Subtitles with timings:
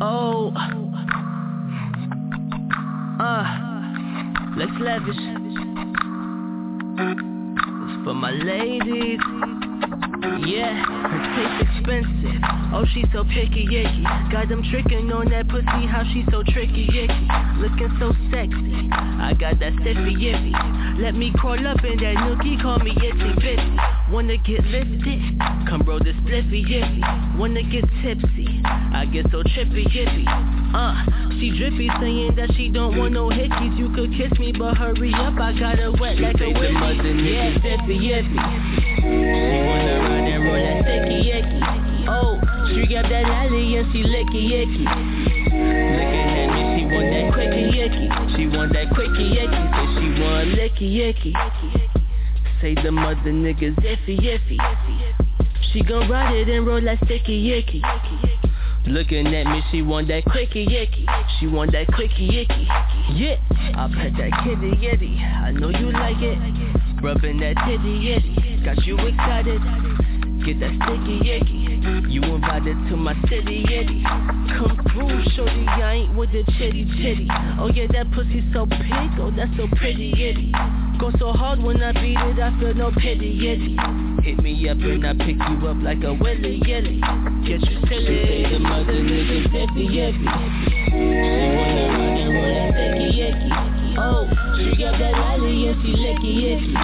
[0.00, 0.52] Oh.
[3.20, 3.68] Uh.
[4.56, 5.16] Lex Lavish.
[6.98, 9.20] It's for my ladies.
[10.46, 12.42] Yeah, her taste expensive.
[12.72, 14.30] Oh, she so picky, yicky.
[14.30, 17.58] Got them tricking on that pussy, how she so tricky, yicky.
[17.58, 18.88] Looking so sexy.
[18.92, 21.00] I got that stiffy yippy.
[21.00, 24.10] Let me crawl up in that nookie, call me itsy bitsy.
[24.12, 25.38] Wanna get lifted?
[25.68, 27.38] Come roll this spliffy yippy.
[27.38, 28.60] Wanna get tipsy?
[28.64, 30.24] I get so trippy yippy.
[30.74, 30.96] Uh,
[31.38, 33.76] she drippy saying that she don't want no hickeys.
[33.78, 36.72] You could kiss me, but hurry up, I got her wet like a whippy.
[37.20, 38.38] Yeah, stiffy yippy.
[38.96, 41.60] She wanna ride and roll that sticky icky.
[42.08, 42.40] Oh,
[42.72, 44.88] she got that lolly and she licky icky.
[44.88, 48.08] Looking at me, she want that quickie icky.
[48.36, 49.62] She want that quickie icky.
[49.76, 51.32] Say she want licky icky.
[52.60, 54.56] Say the mother niggas iffy iffy.
[55.72, 57.82] She gon' ride it and roll that sticky icky.
[58.86, 61.04] Looking at me, she want that quickie yicky.
[61.38, 62.64] She want that quickie yicky.
[63.14, 63.36] Yeah,
[63.76, 65.20] I pet that kitty yitty.
[65.20, 66.38] I know you like it.
[67.02, 68.64] Rubbing that titty yitty.
[68.64, 69.60] Got you excited.
[70.46, 72.10] Get that sticky yicky.
[72.10, 74.02] You invited to my city yitty.
[74.56, 75.66] Come through, shorty.
[75.66, 77.28] I ain't with the chitty chitty.
[77.58, 79.12] Oh yeah, that pussy so pink.
[79.18, 80.77] Oh, that's so pretty yitty.
[80.98, 84.24] Go so hard when I beat it, I feel no pity yitty.
[84.24, 87.00] Hit me up and I pick you up like a willy yilly.
[87.46, 88.42] Get you silly.
[88.50, 90.26] The mother niggas iffy yippy.
[90.90, 93.50] She wanna run and roll that sticky yicky.
[93.96, 94.26] Oh,
[94.58, 96.74] she got that lolly and she licky yicky.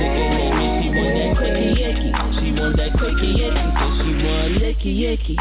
[0.00, 2.10] Looking at me, she want that quickie yicky.
[2.40, 3.64] She want that quickie yicky.
[3.76, 5.36] So she want licky yicky.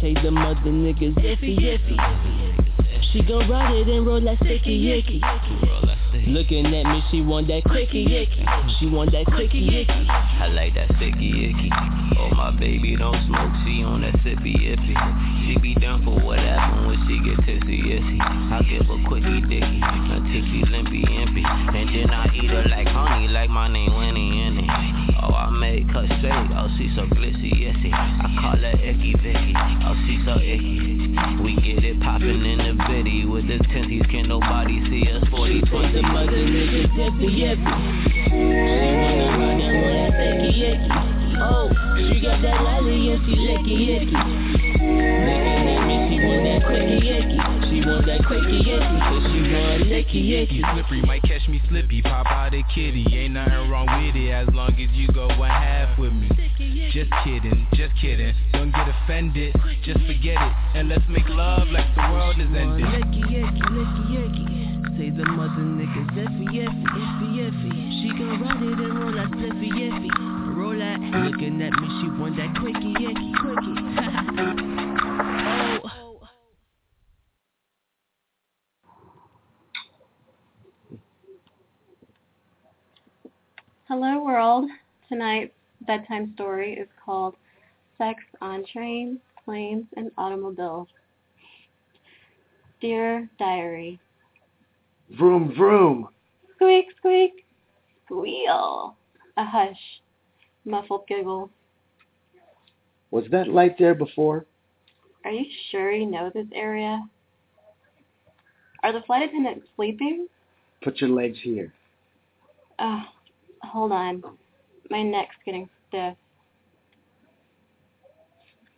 [0.00, 1.96] Say the mother niggas iffy yippy.
[3.12, 5.87] She gon' ride it and roll that sticky yicky.
[6.28, 8.44] Looking at me, she want that quickie yicky.
[8.78, 10.04] She want that quickie yicky.
[10.10, 11.70] I like that sticky icky.
[12.20, 14.92] Oh my baby don't smoke, she on that sippy ippy.
[15.48, 18.20] She be down for whatever when she get tipsy issy.
[18.20, 21.48] I give her quickie dicky, until she limpy impy.
[21.48, 24.70] And then I eat her like honey, like my name Winnie in it.
[25.24, 27.88] Oh I make her straight, oh she so glissy issy.
[27.88, 31.07] I call her icky Vicky, oh she so icky.
[31.42, 35.60] We get it poppin' in the bitty with the tenties, can nobody see us 40
[35.62, 36.88] 20 The mother that
[40.18, 41.38] sticky yicky.
[41.40, 44.14] Oh, she got that lolly and she licky yicky.
[45.38, 47.38] At me, she want that quickie yicky.
[47.70, 50.74] She want that quickie yicky, so she want licky yicky.
[50.74, 53.06] Slippery might catch me slippy, pop out a kitty.
[53.12, 56.28] Ain't nothing wrong with it as long as you go one half with me.
[56.92, 58.34] Just kidding, just kidding.
[58.52, 59.54] Don't get offended,
[59.84, 60.52] just forget it.
[60.74, 62.86] And let's make love like the world is ending.
[62.86, 64.96] Licky yicky, licky yicky.
[64.96, 67.72] Say the mother niggas iffy yiffy, iffy yiffy.
[68.00, 70.10] She gon' ride it and roll that spliffy yiffy.
[70.56, 70.98] Roll that,
[71.30, 73.76] looking at me, she want that quickie yicky, quickie.
[75.84, 76.28] oh.
[83.88, 84.70] Hello world.
[85.08, 85.57] Tonight's
[85.88, 87.34] bedtime story is called
[87.96, 90.86] Sex on Trains, Planes, and Automobiles.
[92.80, 93.98] Dear Diary,
[95.18, 96.08] Vroom vroom.
[96.54, 97.44] squeak, squeak,
[98.04, 98.94] squeal.
[99.38, 99.80] A hush,
[100.64, 101.50] muffled giggle.
[103.10, 104.44] Was that light there before?
[105.24, 107.02] Are you sure you know this area?
[108.82, 110.28] Are the flight attendants sleeping?
[110.82, 111.72] Put your legs here.
[112.78, 113.02] Oh,
[113.62, 114.22] hold on.
[114.90, 115.68] My neck's getting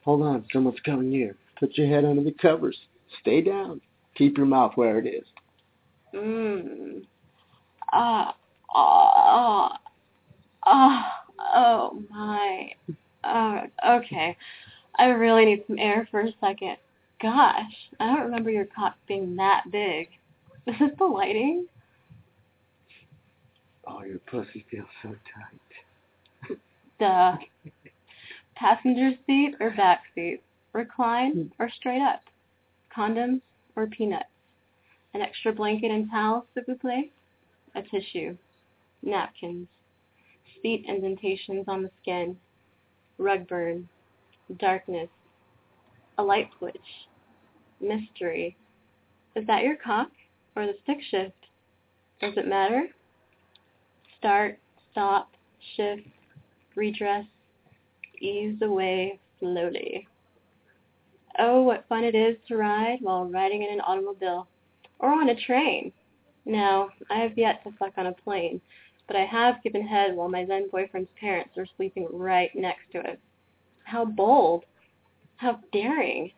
[0.04, 1.36] Hold on, someone's coming near.
[1.58, 2.78] Put your head under the covers.
[3.20, 3.80] Stay down.
[4.16, 5.24] Keep your mouth where it is.
[6.14, 7.02] Mmm.
[7.92, 8.34] Ah,
[8.74, 9.78] ah,
[10.64, 12.72] ah, oh my.
[13.24, 13.60] Oh,
[13.98, 14.36] okay.
[14.98, 16.76] I really need some air for a second.
[17.22, 20.08] Gosh, I don't remember your cock being that big.
[20.66, 21.66] Is this the lighting?
[23.86, 25.60] Oh, your pussy feels so tight.
[27.00, 27.38] Duh.
[28.54, 30.42] Passenger seat or back seat?
[30.74, 31.42] Recline hmm.
[31.58, 32.20] or straight up?
[32.94, 33.40] Condoms
[33.74, 34.26] or peanuts?
[35.14, 37.10] An extra blanket and towel, s'il vous plaît?
[37.74, 38.36] A tissue.
[39.02, 39.66] Napkins.
[40.62, 42.36] Feet indentations on the skin.
[43.16, 43.88] Rug burn.
[44.58, 45.08] Darkness.
[46.18, 46.76] A light switch.
[47.80, 48.58] Mystery.
[49.34, 50.10] Is that your cock
[50.54, 51.32] or the stick shift?
[52.20, 52.88] Does it matter?
[54.18, 54.58] Start,
[54.92, 55.30] stop,
[55.76, 56.06] shift,
[56.74, 57.24] redress,
[58.20, 60.06] ease away slowly.
[61.38, 64.48] Oh, what fun it is to ride while riding in an automobile
[64.98, 65.92] or on a train.
[66.44, 68.60] No, I have yet to fuck on a plane,
[69.06, 73.00] but I have given head while my then boyfriend's parents were sleeping right next to
[73.00, 73.20] it.
[73.84, 74.64] How bold.
[75.36, 76.32] How daring.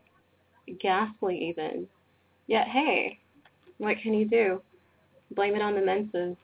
[0.81, 1.89] ghastly even.
[2.47, 3.19] Yet, hey,
[3.79, 4.63] what can you do?
[5.35, 6.37] Blame it on the menses.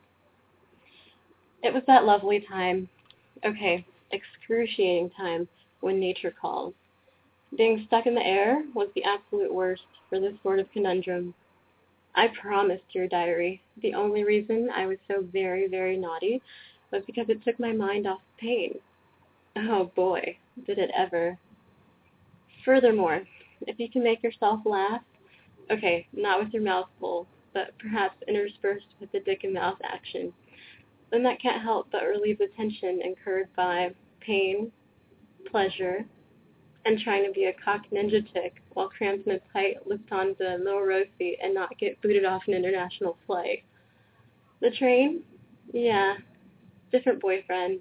[1.62, 2.88] It was that lovely time,
[3.44, 5.48] okay, excruciating time,
[5.80, 6.74] when nature calls.
[7.56, 11.34] Being stuck in the air was the absolute worst for this sort of conundrum.
[12.14, 16.42] I promised your diary, the only reason I was so very, very naughty
[16.90, 18.78] was because it took my mind off pain.
[19.56, 20.36] Oh boy,
[20.66, 21.38] did it ever.
[22.64, 23.22] Furthermore,
[23.66, 25.02] if you can make yourself laugh,
[25.70, 30.32] okay, not with your mouth full, but perhaps interspersed with the dick and mouth action,
[31.10, 33.90] then that can't help but relieve the tension incurred by
[34.20, 34.70] pain,
[35.50, 36.04] pleasure,
[36.84, 40.80] and trying to be a cock ninja tick while cramped in a tight Lufthansa low
[40.80, 43.62] row seat and not get booted off an international flight.
[44.60, 45.22] The train?
[45.72, 46.14] Yeah.
[46.90, 47.80] Different boyfriend.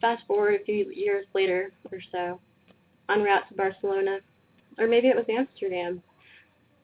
[0.00, 2.40] Fast forward a few years later or so.
[3.08, 4.18] En route to Barcelona.
[4.78, 6.02] Or maybe it was Amsterdam.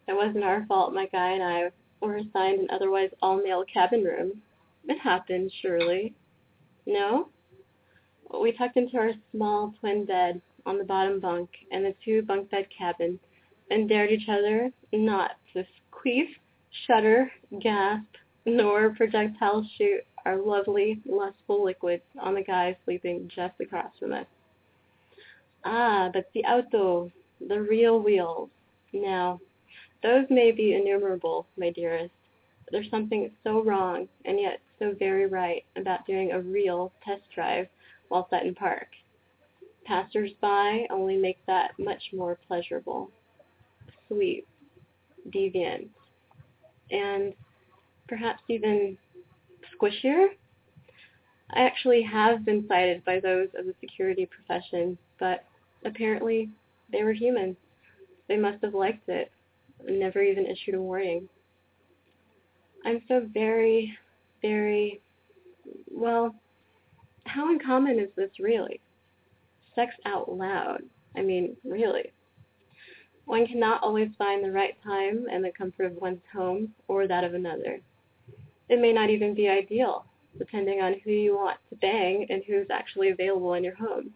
[0.09, 1.71] It wasn't our fault my guy and I
[2.01, 4.43] were assigned an otherwise all-male cabin room.
[4.89, 6.15] It happened, surely.
[6.87, 7.29] No?
[8.41, 12.51] We tucked into our small twin bed on the bottom bunk in the two bunk
[12.51, 13.19] bed cabin
[13.71, 16.29] and dared each other not to queef,
[16.87, 17.31] shudder,
[17.61, 18.05] gasp,
[18.45, 24.27] nor projectile shoot our lovely, lustful liquids on the guy sleeping just across from us.
[25.65, 27.11] Ah, but the auto,
[27.49, 28.51] the real wheels.
[28.93, 29.41] Now,
[30.03, 32.13] those may be innumerable, my dearest.
[32.65, 37.23] But there's something so wrong and yet so very right about doing a real test
[37.35, 37.67] drive
[38.09, 38.89] while set in Park.
[39.85, 43.11] Passers-by only make that much more pleasurable,
[44.09, 44.47] sweet,
[45.31, 45.89] deviant,
[46.91, 47.33] and
[48.09, 48.99] perhaps even
[49.75, 50.29] squishier.
[51.51, 55.45] I actually have been cited by those of the security profession, but
[55.85, 56.51] apparently
[56.91, 57.57] they were human.
[58.29, 59.31] They must have liked it
[59.87, 61.29] and never even issued a warning.
[62.85, 63.97] I'm so very,
[64.47, 65.01] very,
[65.91, 66.35] well,
[67.25, 68.81] how uncommon is this really?
[69.75, 70.83] Sex out loud.
[71.17, 72.13] I mean, really.
[73.25, 77.25] One cannot always find the right time and the comfort of one's home or that
[77.25, 77.81] of another.
[78.69, 80.05] It may not even be ideal,
[80.39, 84.13] depending on who you want to bang and who's actually available in your home.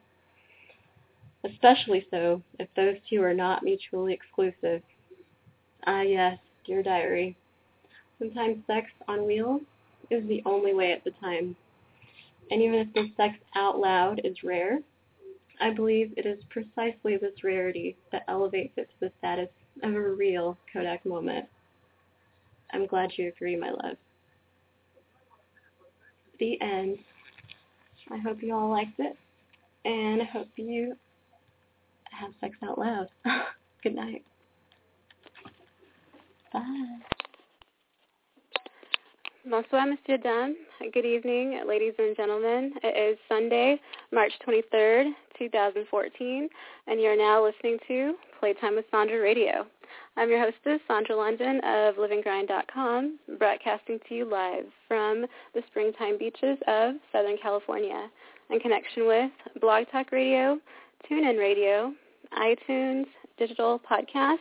[1.44, 4.82] Especially so if those two are not mutually exclusive.
[5.86, 7.36] Ah yes, dear diary.
[8.18, 9.62] Sometimes sex on wheels
[10.10, 11.56] is the only way at the time.
[12.50, 14.80] And even if the sex out loud is rare,
[15.60, 19.48] I believe it is precisely this rarity that elevates it to the status
[19.82, 21.46] of a real Kodak moment.
[22.72, 23.96] I'm glad you agree, my love.
[26.38, 26.98] The end.
[28.10, 29.16] I hope you all liked it,
[29.84, 30.96] and I hope you
[32.10, 33.08] have sex out loud.
[33.82, 34.24] Good night.
[36.52, 37.19] Bye.
[39.48, 40.18] Bonsoir, Monsieur.
[40.92, 42.74] Good evening, ladies and gentlemen.
[42.82, 43.80] It is Sunday,
[44.12, 46.48] March 23rd, 2014,
[46.86, 49.66] and you're now listening to Playtime with Sandra Radio.
[50.18, 56.58] I'm your hostess, Sandra London of LiveAndGrind.com, broadcasting to you live from the springtime beaches
[56.68, 58.10] of Southern California
[58.50, 60.58] in connection with Blog Talk Radio,
[61.10, 61.94] TuneIn Radio,
[62.34, 63.06] iTunes,
[63.40, 64.36] digital podcast,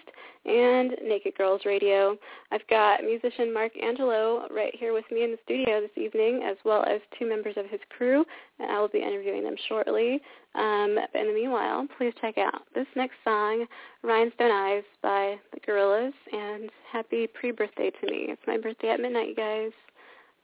[0.45, 2.17] and Naked Girls Radio.
[2.51, 6.57] I've got musician Marc Angelo right here with me in the studio this evening, as
[6.65, 8.25] well as two members of his crew,
[8.59, 10.19] and I will be interviewing them shortly.
[10.55, 13.65] Um, in the meanwhile, please check out this next song,
[14.03, 18.25] Rhinestone Eyes by the Gorillaz, and happy pre-birthday to me.
[18.29, 19.71] It's my birthday at midnight, you guys.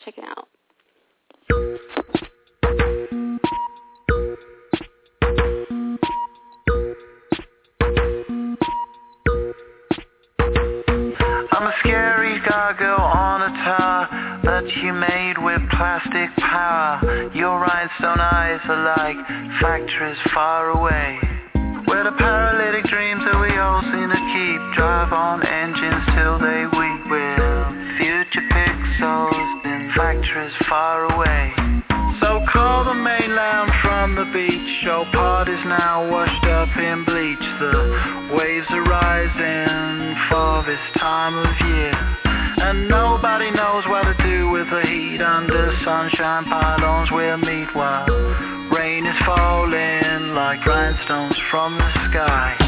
[0.03, 0.47] Check it out.
[12.47, 17.31] Cargo on a tower that you made with plastic power.
[17.33, 19.15] Your rhinestone eyes are like
[19.61, 21.17] factories far away.
[21.85, 26.65] Where the paralytic dreams that we all seem to keep drive on engines till they
[26.65, 27.01] weep.
[27.05, 31.64] With future pixels in factories far away.
[32.65, 34.81] So call the mainland from the beach.
[34.81, 37.45] Show parties now washed up in bleach.
[37.61, 41.93] The waves are rising for this time of year.
[42.65, 48.07] And nobody knows what to do with the heat under sunshine pylons we'll meet while
[48.73, 52.64] rain is falling like rhinestones from the sky.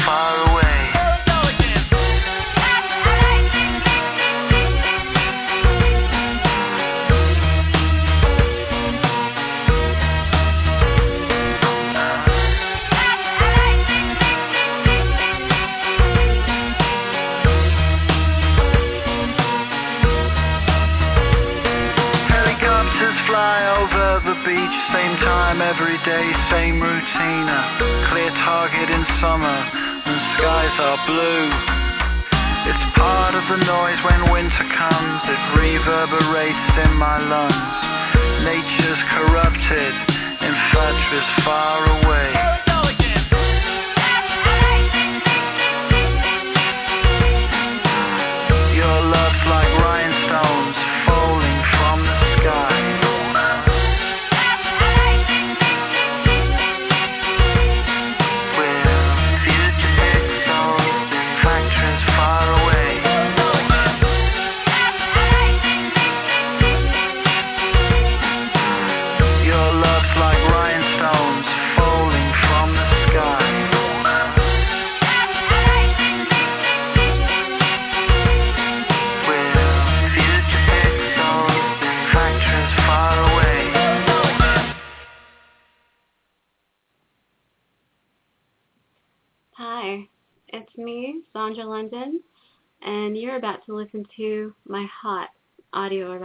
[0.00, 0.41] Far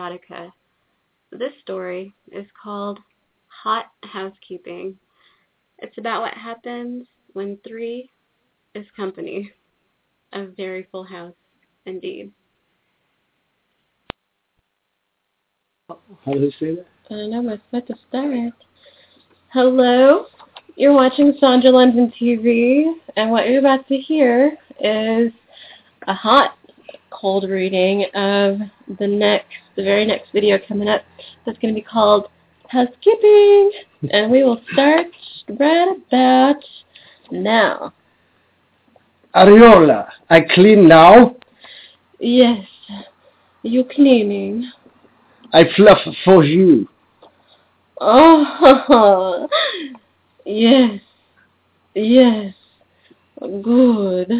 [0.07, 0.51] erotica.
[1.31, 2.99] This story is called
[3.47, 4.97] Hot Housekeeping.
[5.79, 8.09] It's about what happens when three
[8.75, 9.51] is company.
[10.33, 11.33] A very full house,
[11.85, 12.31] indeed.
[15.89, 16.85] How do they say that?
[17.09, 18.53] I don't know, I'm about to start.
[19.53, 20.25] Hello,
[20.75, 25.31] you're watching Sandra London TV, and what you're about to hear is
[26.07, 26.57] a hot,
[27.09, 28.59] cold reading of
[28.99, 31.03] the next, the very next video coming up.
[31.45, 32.27] That's going to be called
[32.67, 33.71] Housekeeping,
[34.11, 35.05] and we will start
[35.47, 36.63] right about
[37.31, 37.93] now.
[39.33, 41.37] Ariola, I clean now.
[42.19, 42.65] Yes,
[43.61, 44.69] you cleaning.
[45.53, 46.89] I fluff for you.
[48.01, 49.47] Oh,
[50.45, 50.99] yes,
[51.93, 52.53] yes,
[53.39, 54.31] good,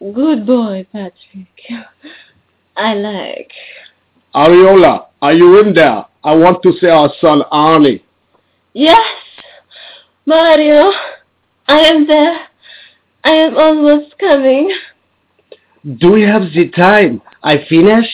[0.00, 1.48] good boy, Patrick.
[2.76, 3.52] I like.
[4.34, 6.04] Ariola, are you in there?
[6.22, 8.02] I want to see our son Arnie.
[8.74, 9.04] Yes,
[10.26, 10.92] Mario,
[11.66, 12.46] I am there.
[13.24, 14.72] I am almost coming.
[15.98, 17.22] Do we have the time?
[17.42, 18.06] I finish?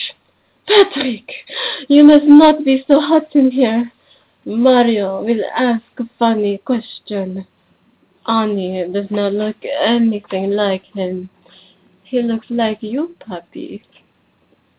[0.67, 1.29] Patrick,
[1.87, 3.91] you must not be so hot in here.
[4.45, 7.45] Mario will ask a funny question.
[8.25, 11.29] Annie does not look anything like him.
[12.03, 13.83] He looks like you, puppy.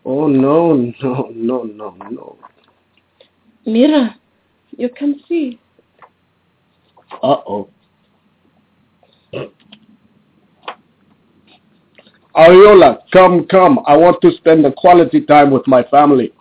[0.04, 2.36] Oh no, no, no, no, no.
[3.66, 4.16] Mira,
[4.76, 5.58] you can see.
[7.22, 7.68] Uh oh.
[12.34, 13.80] Ariola, come, come.
[13.86, 16.32] I want to spend a quality time with my family.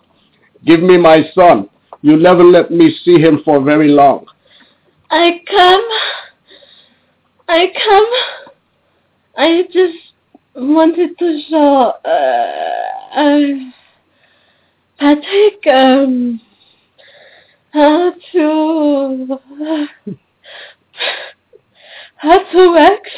[0.64, 1.68] Give me my son.
[2.02, 4.26] You never let me see him for very long.
[5.10, 5.88] I come.
[7.48, 8.54] I come.
[9.36, 9.98] I just
[10.54, 13.18] wanted to show uh,
[15.20, 16.40] Patrick um,
[17.72, 19.38] how to
[22.16, 23.10] how to wax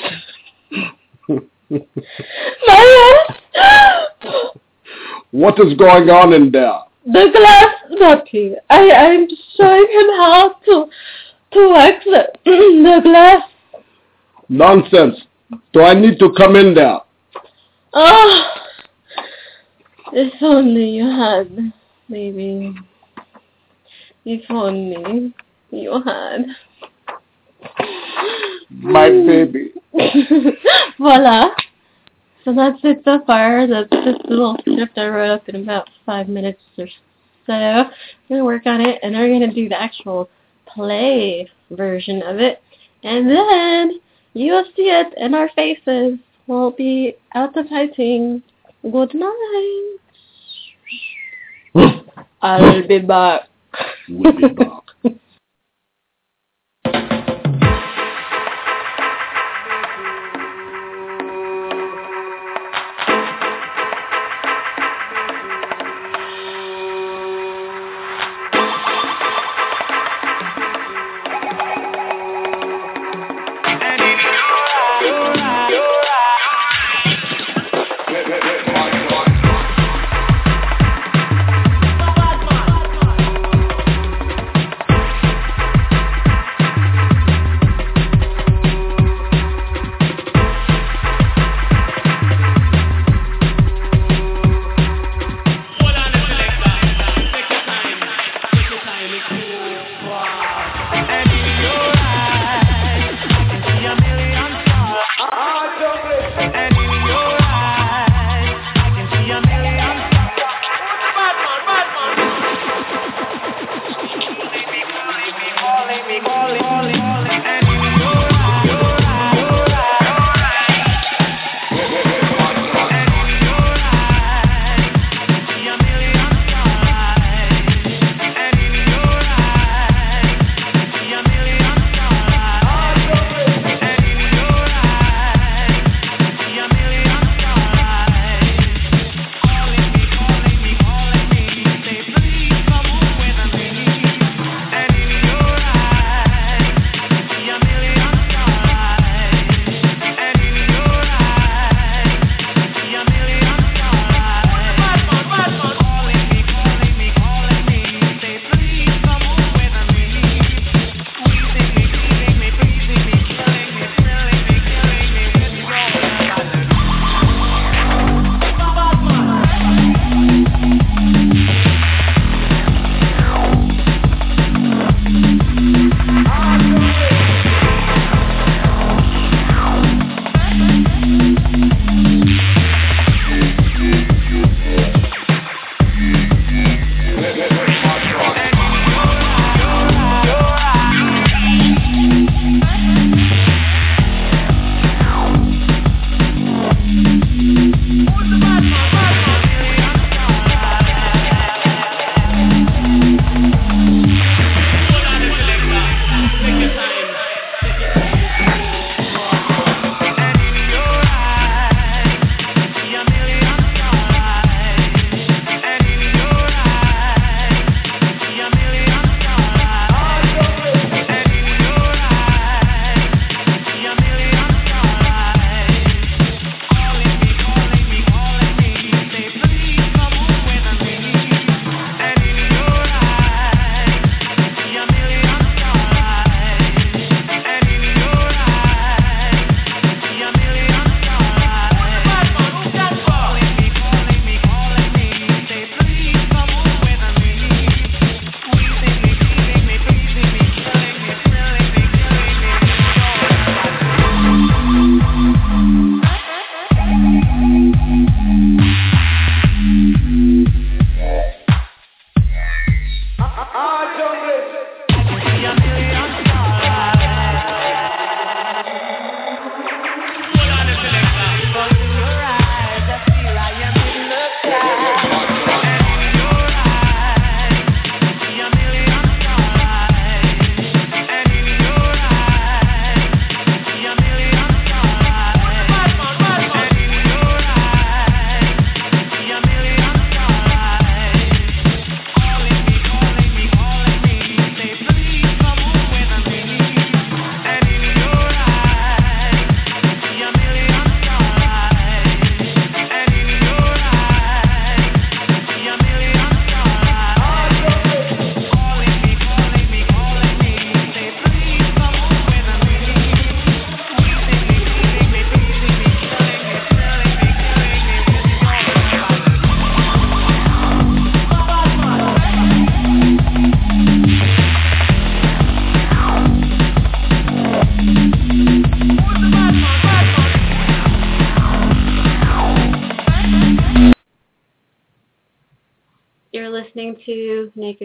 [2.66, 4.46] my ass.
[5.32, 6.80] What is going on in there?
[7.06, 8.54] The glass puppy.
[8.68, 10.86] I I'm showing him how to
[11.52, 13.42] to wax the, the glass.
[14.48, 15.16] Nonsense.
[15.72, 17.00] Do I need to come in there?
[17.92, 18.60] Oh,
[20.12, 21.72] if only you had,
[22.10, 22.74] maybe.
[24.24, 25.34] If only
[25.70, 26.44] you had.
[28.70, 29.72] My baby.
[30.98, 31.50] Voila.
[32.44, 33.66] So that's it so far.
[33.66, 36.86] That's just a little script I wrote up in about five minutes or
[37.46, 37.52] so.
[37.52, 37.90] I'm
[38.28, 40.28] going to work on it, and then we're going to do the actual
[40.66, 42.62] play version of it.
[43.02, 44.00] And then
[44.34, 46.18] you'll see it in our faces.
[46.46, 48.42] We'll be out of hiding.
[48.82, 49.98] Good night.
[52.42, 53.48] I'll be back.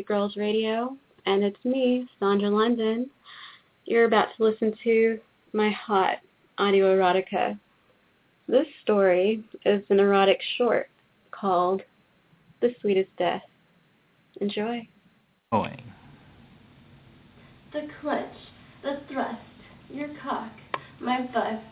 [0.05, 3.09] To Girls Radio, and it's me, Sandra London.
[3.85, 5.19] You're about to listen to
[5.53, 6.17] my hot
[6.57, 7.57] audio erotica.
[8.47, 10.89] This story is an erotic short
[11.31, 11.81] called
[12.61, 13.43] The Sweetest Death.
[14.41, 14.87] Enjoy.
[15.51, 15.81] Going.
[17.73, 18.25] The clutch,
[18.83, 19.41] the thrust,
[19.89, 20.51] your cock,
[20.99, 21.63] my bust.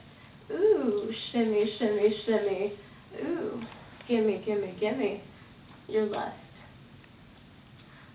[0.52, 2.74] Ooh, shimmy, shimmy, shimmy.
[3.24, 3.62] Ooh,
[4.08, 5.22] gimme, gimme, gimme.
[5.88, 6.43] Your lust.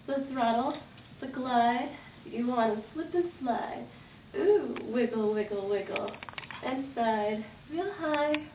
[0.09, 0.73] The throttle,
[1.21, 1.94] the glide,
[2.25, 3.87] you wanna slip and slide.
[4.35, 6.11] Ooh, wiggle, wiggle, wiggle.
[6.64, 8.47] Inside, real high,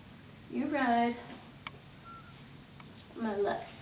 [0.50, 1.16] you ride.
[3.22, 3.73] My lust.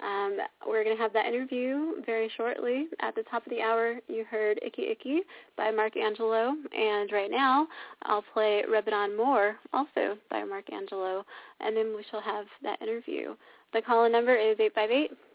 [0.00, 2.86] Um, we're going to have that interview very shortly.
[3.00, 5.22] At the top of the hour, you heard Icky Icky
[5.56, 7.66] by Marc Angelo, and right now
[8.04, 11.26] I'll play Rub It On More, also by Marc Angelo,
[11.60, 13.34] and then we shall have that interview.
[13.72, 14.56] The call-in number is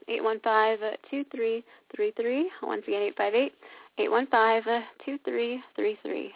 [0.08, 2.44] 858-815-2333.
[2.64, 3.12] Once again,
[4.00, 6.32] 858-815-2333.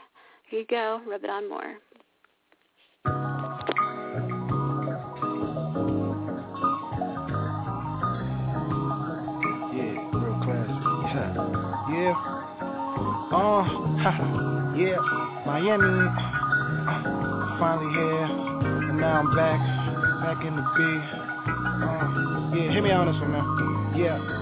[0.50, 1.02] Here you go.
[1.08, 1.76] Rub it on more.
[11.98, 12.14] Yeah.
[13.34, 13.66] Oh,
[14.78, 15.02] yeah.
[15.48, 15.98] Miami.
[17.58, 18.24] Finally here.
[18.90, 19.60] And now I'm back.
[20.22, 20.84] Back in the B.
[21.82, 23.94] Uh, yeah, hit me on this one, man.
[23.98, 24.37] Yeah.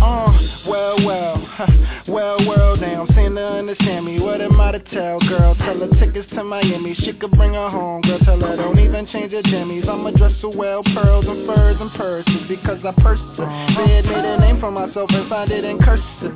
[0.00, 0.32] Uh,
[0.66, 1.36] well, well,
[2.08, 4.18] well, well, damn, seem to understand me.
[4.18, 5.54] What am I to tell, girl?
[5.56, 8.02] Tell her tickets to Miami, she could bring her home.
[8.02, 9.84] Girl, tell her don't even change her jimmies.
[9.88, 14.04] I'ma dress her well, pearls and furs and purses because I persevered.
[14.06, 16.34] Made a name for myself and find it in cursive.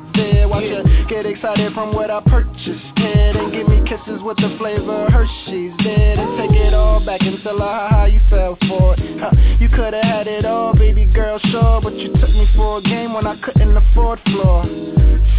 [0.51, 2.85] Watch her get excited from what I purchased.
[2.97, 5.73] Head and give me kisses with the flavor Hershey's.
[5.85, 9.21] Dead and take it all back and tell her how you fell for it.
[9.21, 12.83] Huh, you could've had it all, baby girl, sure, but you took me for a
[12.83, 14.65] game when I couldn't afford floor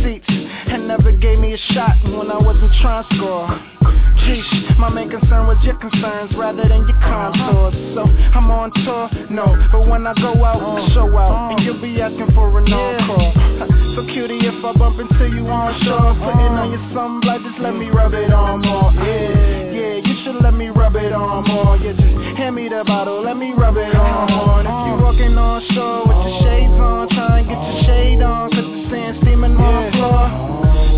[0.03, 3.74] seats and never gave me a shot when I wasn't trying to score.
[4.23, 7.75] Jeez, my main concern was your concerns rather than your contours.
[7.95, 11.55] So I'm on tour, no, but when I go out, I uh, show out, uh.
[11.55, 13.75] and you'll be asking for an encore.
[13.95, 16.91] So cutie, if I bump into you on shore, putting on your uh.
[16.91, 18.91] sunblock, just let me rub it on more.
[18.91, 21.77] Yeah, yeah, you should let me rub it on more.
[21.77, 24.59] Yeah, just hand me the bottle, let me rub it on more.
[24.59, 28.21] And if you walking on shore with your shades on, try and get your shade
[28.21, 30.27] on, cause the sand steaming on the floor.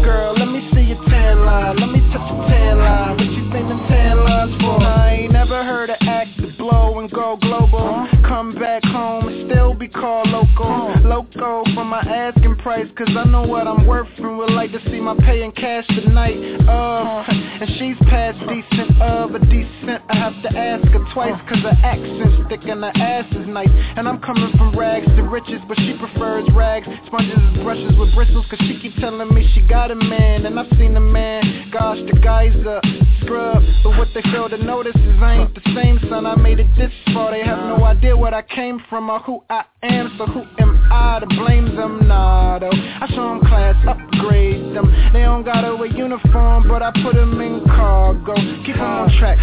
[0.02, 3.18] Girl, let me see your tan line, let me touch your tan line.
[3.18, 4.82] What you think the tan lines for?
[4.82, 8.08] I ain't never heard of act to blow and go global.
[8.28, 10.94] Come back home still be called local.
[11.04, 14.80] Loco for my asking price, cause I know what I'm worth and would like to
[14.86, 16.38] see my pay in cash tonight.
[16.68, 20.02] Uh, and she's past decent, uh, but decent.
[20.10, 23.70] I have to ask her twice, cause her accent's thick and her ass is nice.
[23.96, 26.88] And I'm coming from rags to riches, but she prefers rags.
[27.08, 30.46] Sponges and brushes with bristles, cause she keep telling me she got a man.
[30.46, 32.82] And I've seen a man, gosh, the guy's a
[33.22, 33.64] scrub.
[33.84, 36.26] But what they fail to notice is I ain't the same son.
[36.26, 39.37] I made it this far, they have no idea what I came from or who
[39.50, 40.16] I am.
[40.18, 42.08] So who am I to blame them?
[42.08, 42.72] Nah, though.
[42.72, 44.88] I show them class, upgrade them.
[45.14, 48.36] They don't gotta wear uniform, but I put them in cargo.
[48.66, 49.38] Keep them on track,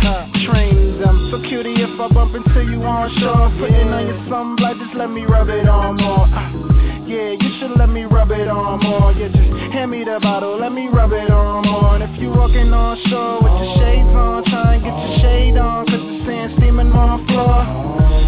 [0.47, 1.31] train them.
[1.31, 5.11] So cutie, if I bump into you on shore, putting on your sunblock, just let
[5.11, 6.27] me rub it on more.
[6.27, 9.13] Uh, yeah, you should let me rub it on more.
[9.13, 11.97] Yeah, just hand me the bottle, let me rub it on more.
[11.97, 15.57] And if you walking on shore with your shades on, try and get your shade
[15.57, 17.85] on, cause the sand steaming on the floor.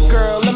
[0.09, 0.46] Girl,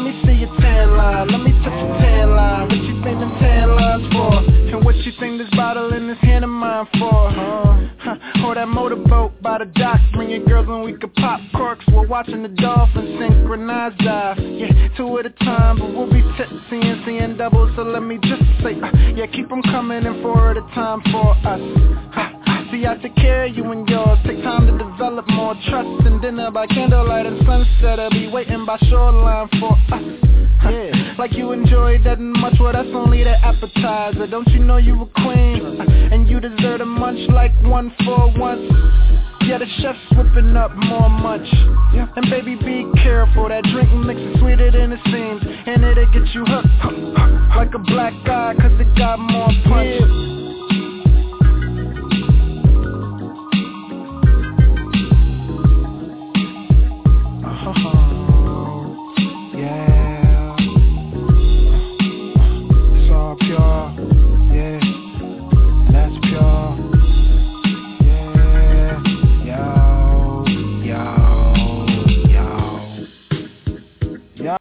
[1.28, 2.68] let me touch your tan line.
[2.68, 4.32] What you think them tan lines for?
[4.72, 7.30] And what you think this bottle in this hand of mine for?
[7.30, 8.46] Huh?
[8.46, 11.84] Or that motorboat by the dock, bringing girls and we could pop corks.
[11.92, 14.38] We're watching the dolphins synchronize dive.
[14.38, 17.70] Yeah, two at a time, but we'll be tipsy and seeing doubles.
[17.76, 21.00] So let me just say, uh, yeah, keep them coming in four at a time
[21.12, 21.60] for us.
[22.12, 22.41] Huh?
[22.72, 24.18] See, I take care of you and yours.
[24.24, 26.06] Take time to develop more trust.
[26.06, 28.00] And dinner by candlelight and sunset.
[28.00, 30.02] I'll be waiting by shoreline for uh, us.
[30.72, 32.54] Yeah, like you enjoyed that much.
[32.58, 34.26] Well, that's only the appetizer.
[34.26, 35.80] Don't you know you a queen?
[35.80, 38.64] Uh, and you deserve a munch like one for once.
[39.42, 41.48] Yeah, the chef's whipping up more munch.
[41.92, 42.08] Yeah.
[42.16, 43.50] And baby, be careful.
[43.50, 45.42] That drink mix is sweeter than it seems.
[45.66, 50.00] And it'll get you hooked like a black eye, cause it got more punch.
[50.00, 50.06] Yeah.
[50.06, 50.41] yeah.
[74.42, 74.56] Yo.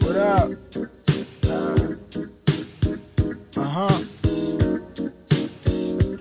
[0.00, 0.50] What up?
[3.56, 4.00] Uh huh.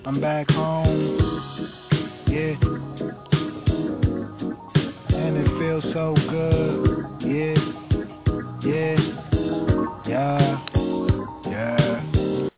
[0.05, 1.17] I'm back home.
[2.27, 2.55] Yeah.
[5.15, 7.05] And it feels so good.
[7.21, 7.55] Yeah.
[8.63, 8.97] Yeah.
[10.07, 10.65] Yeah.
[11.47, 12.49] Yeah.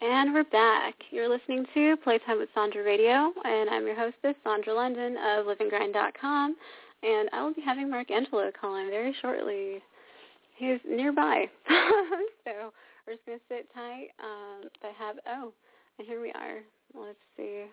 [0.00, 0.94] And we're back.
[1.10, 6.56] You're listening to Playtime with Sandra Radio, and I'm your hostess, Sandra London of livinggrind.com,
[7.04, 9.82] and I will be having Marc Angelo call in very shortly.
[10.56, 11.46] He's nearby.
[12.44, 12.72] so
[13.06, 14.08] we're just going to sit tight.
[14.22, 15.52] Um, I have, oh,
[15.98, 16.60] and here we are.
[16.94, 17.64] Let's see.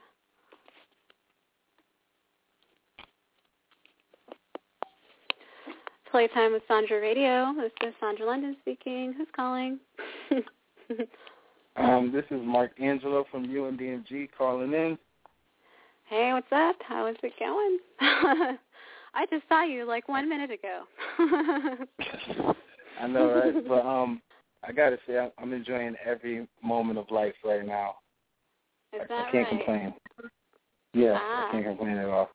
[6.10, 7.54] Playtime with Sandra Radio.
[7.56, 9.14] This is Sandra London speaking.
[9.18, 9.80] Who's calling?
[11.78, 14.98] um, this is Marc Angelo from UNDMG calling in.
[16.10, 16.76] Hey, what's up?
[16.86, 18.58] How is it going?
[19.14, 20.84] I just saw you like one minute ago.
[23.02, 23.68] I know, right?
[23.68, 24.22] but um,
[24.64, 27.96] I gotta say, I'm enjoying every moment of life right now.
[28.94, 29.50] Is I, I can't right?
[29.50, 29.94] complain.
[30.94, 31.48] Yeah, Ah.
[31.48, 32.30] I can't complain at all.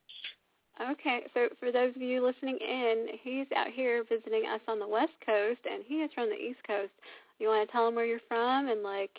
[0.91, 4.87] Okay, so for those of you listening in, he's out here visiting us on the
[4.87, 6.93] West Coast, and he is from the East Coast.
[7.39, 9.11] You want to tell him where you're from and like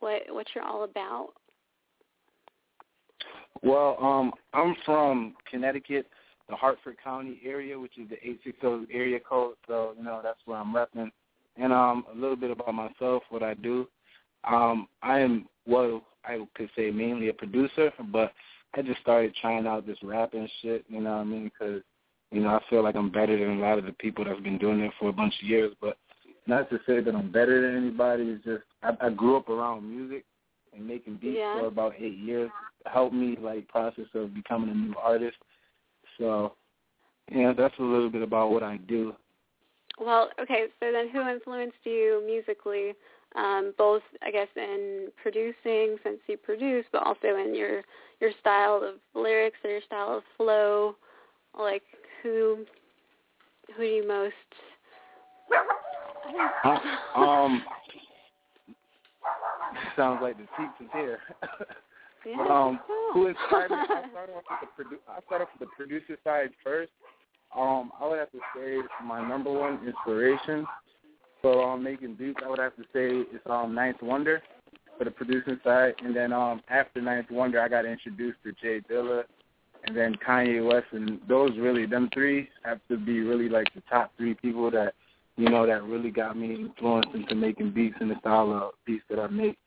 [0.00, 1.30] what what you're all about?
[3.62, 6.06] Well, um, I'm from Connecticut,
[6.48, 9.54] the Hartford County area, which is the 860 area code.
[9.66, 11.10] So, you know, that's where I'm repping.
[11.56, 13.88] And um, a little bit about myself, what I do.
[14.44, 18.32] Um, I am, well, I could say mainly a producer, but
[18.74, 21.44] I just started trying out this rapping shit, you know what I mean?
[21.44, 21.82] Because,
[22.30, 24.58] you know, I feel like I'm better than a lot of the people that's been
[24.58, 25.72] doing it for a bunch of years.
[25.80, 25.96] But
[26.46, 28.24] not to say that I'm better than anybody.
[28.24, 30.24] It's just I, I grew up around music
[30.76, 31.60] and making beats Yeah.
[31.60, 32.50] for about eight years.
[32.84, 35.36] Helped me like process of becoming a new artist.
[36.18, 36.54] So,
[37.30, 39.14] yeah, that's a little bit about what I do.
[39.98, 40.66] well, okay.
[40.80, 42.94] So then, who influenced you musically?
[43.34, 47.82] Um, both, I guess, in producing, since you produce, but also in your
[48.20, 50.96] your style of lyrics or your style of flow.
[51.58, 51.82] Like,
[52.22, 52.64] who
[53.76, 54.34] who do you most?
[56.64, 56.78] Uh,
[57.18, 57.62] um,
[59.96, 61.18] sounds like the teach is here.
[62.26, 62.44] Yeah.
[62.50, 62.80] Um,
[63.12, 63.76] who inspired me?
[63.76, 66.90] I started off with the produ- I start off with the producer side first.
[67.56, 70.66] Um, I would have to say my number one inspiration
[71.40, 72.40] for um making beats.
[72.44, 74.42] I would have to say it's um Ninth Wonder
[74.98, 78.80] for the producing side, and then um after Ninth Wonder, I got introduced to J
[78.90, 79.22] Dilla,
[79.84, 83.82] and then Kanye West, and those really them three have to be really like the
[83.88, 84.94] top three people that
[85.36, 89.04] you know that really got me influenced into making beats in the style of beats
[89.10, 89.58] that I make.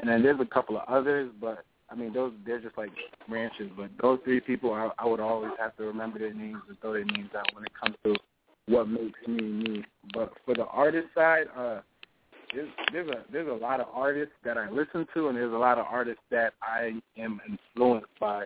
[0.00, 2.90] And then there's a couple of others, but I mean, those they're just like
[3.28, 6.80] branches, but those three people, I, I would always have to remember their names and
[6.80, 8.16] throw their names out when it comes to
[8.66, 9.84] what makes me me.
[10.14, 11.80] But for the artist side, uh,
[12.54, 15.56] there's there's a there's a lot of artists that I listen to, and there's a
[15.56, 18.44] lot of artists that I am influenced by.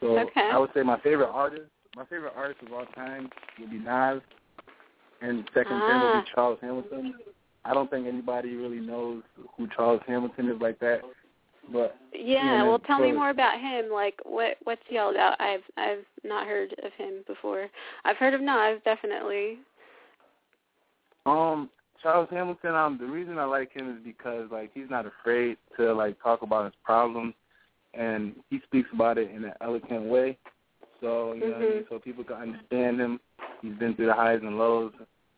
[0.00, 0.50] So Okay.
[0.52, 4.20] I would say my favorite artist, my favorite artist of all time would be Nas,
[5.22, 6.20] and second thing would Ah.
[6.20, 7.14] be Charles Hamilton.
[7.64, 9.22] I don't think anybody really knows
[9.56, 11.00] who Charles Hamilton is like that,
[11.72, 13.90] but Yeah, Yeah, well, tell me more about him.
[13.90, 15.40] Like, what what's he all about?
[15.40, 17.68] I've I've not heard of him before.
[18.04, 19.58] I've heard of Nas, definitely.
[21.26, 21.70] Um,
[22.02, 22.74] Charles Hamilton.
[22.74, 26.42] Um, the reason I like him is because like he's not afraid to like talk
[26.42, 27.34] about his problems,
[27.94, 30.38] and he speaks about it in an eloquent way.
[31.00, 31.68] So you know, mean?
[31.68, 31.88] Mhm.
[31.88, 33.20] so people can understand him.
[33.60, 34.92] He's been through the highs and lows,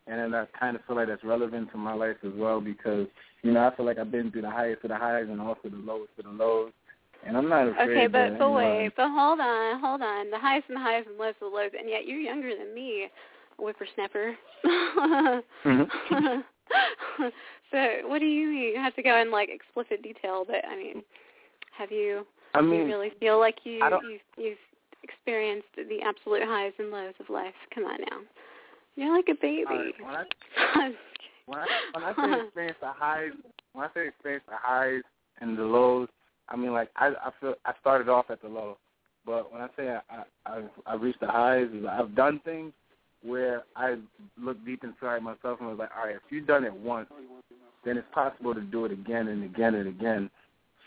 [0.09, 3.07] and then I kind of feel like that's relevant to my life as well because
[3.42, 5.68] you know I feel like I've been through the highest of the highs and also
[5.68, 6.73] the lowest of the lows,
[7.27, 7.90] and I'm not afraid.
[7.90, 10.31] Okay, but you but know, wait, but hold on, hold on.
[10.31, 12.75] The highs and the highs and lows of the lows, and yet you're younger than
[12.75, 13.09] me,
[13.59, 14.37] whippersnapper.
[14.64, 15.42] Mhm.
[17.71, 18.75] so what do you mean?
[18.75, 21.03] You have to go in like explicit detail, but I mean,
[21.77, 22.27] have you?
[22.55, 24.59] I do you mean, really feel like you you've, you've
[25.03, 27.55] experienced the absolute highs and lows of life?
[27.75, 28.18] Come on now,
[28.98, 29.64] you're like a baby.
[30.02, 30.26] right,
[31.46, 33.30] when I when I when I say experience the highs,
[33.72, 35.02] when I say experience the highs
[35.40, 36.08] and the lows,
[36.48, 38.76] I mean like I I feel I started off at the low,
[39.24, 42.72] but when I say I I I've, I've reached the highs, is I've done things
[43.22, 43.96] where I
[44.37, 47.08] looked deep inside myself and was like, all right, if you've done it once,
[47.84, 50.30] then it's possible to do it again and again and again.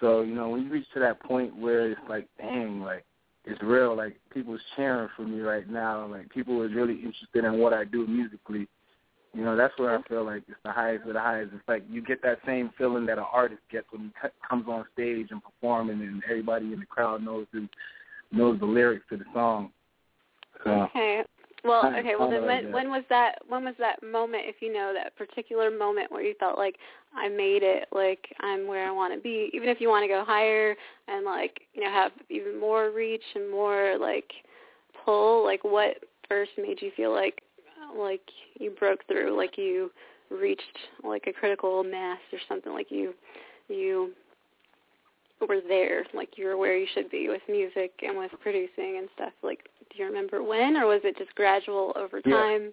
[0.01, 3.05] So you know when you reach to that point where it's like, dang, like
[3.45, 7.59] it's real, like people's cheering for me right now, like people is really interested in
[7.59, 8.67] what I do musically.
[9.33, 11.53] You know, that's where I feel like it's the highest of the highest.
[11.53, 14.85] It's like you get that same feeling that an artist gets when he comes on
[14.93, 17.67] stage and performing, and everybody in the crowd knows the,
[18.31, 19.71] knows the lyrics to the song.
[20.63, 21.23] So, Okay.
[21.63, 22.15] Well, okay.
[22.17, 23.35] Well, then when when was that?
[23.47, 24.43] When was that moment?
[24.47, 26.77] If you know that particular moment where you felt like
[27.15, 29.51] I made it, like I'm where I want to be.
[29.53, 30.75] Even if you want to go higher
[31.07, 34.31] and like you know have even more reach and more like
[35.05, 35.97] pull, like what
[36.27, 37.41] first made you feel like
[37.95, 38.21] like
[38.59, 39.91] you broke through, like you
[40.31, 40.61] reached
[41.03, 43.13] like a critical mass or something, like you
[43.67, 44.11] you
[45.47, 49.09] were there, like you were where you should be with music and with producing and
[49.15, 49.33] stuff.
[49.43, 52.31] Like, do you remember when, or was it just gradual over time?
[52.31, 52.37] Yeah.
[52.37, 52.71] time?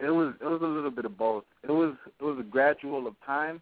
[0.00, 1.44] it was it was a little bit of both.
[1.62, 3.60] It was it was a gradual of time,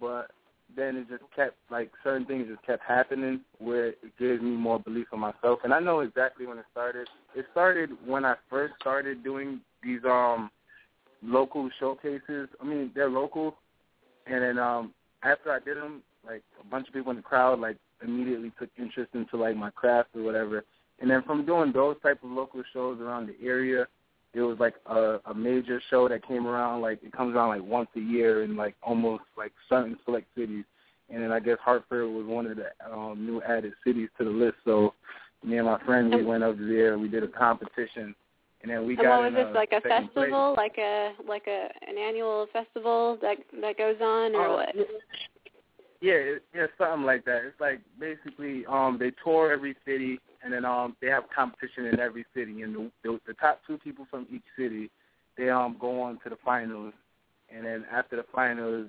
[0.00, 0.30] but
[0.76, 4.78] then it just kept like certain things just kept happening where it gave me more
[4.78, 5.60] belief in myself.
[5.64, 7.08] And I know exactly when it started.
[7.34, 10.50] It started when I first started doing these um
[11.22, 12.48] local showcases.
[12.60, 13.56] I mean, they're local,
[14.26, 17.60] and then um after I did them, like a bunch of people in the crowd
[17.60, 20.64] like immediately took interest into like my craft or whatever.
[21.00, 23.86] And then from doing those type of local shows around the area,
[24.34, 27.62] it was like a, a major show that came around like it comes around like
[27.62, 30.64] once a year in like almost like certain select cities.
[31.10, 34.30] And then I guess Hartford was one of the um, new added cities to the
[34.30, 34.56] list.
[34.64, 34.92] So
[35.42, 36.92] me and my friend we went over there.
[36.92, 38.14] And we did a competition,
[38.62, 40.26] and then we and got what was this like a second place.
[40.26, 44.74] festival, like a like a an annual festival that that goes on, or Uh, what?
[46.00, 47.42] Yeah, yeah, it, yeah, something like that.
[47.44, 51.98] It's like basically um they tour every city and then um they have competition in
[52.00, 54.90] every city and the the, the top two people from each city
[55.36, 56.92] they um go on to the finals
[57.54, 58.86] and then after the finals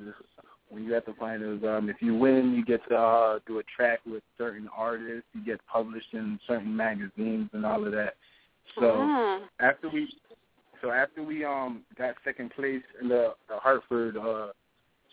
[0.70, 3.64] when you're at the finals um if you win you get to uh do a
[3.76, 8.14] track with certain artists you get published in certain magazines and all of that
[8.80, 9.40] so Ah.
[9.60, 10.08] after we
[10.82, 14.48] so after we um got second place in the, the Hartford uh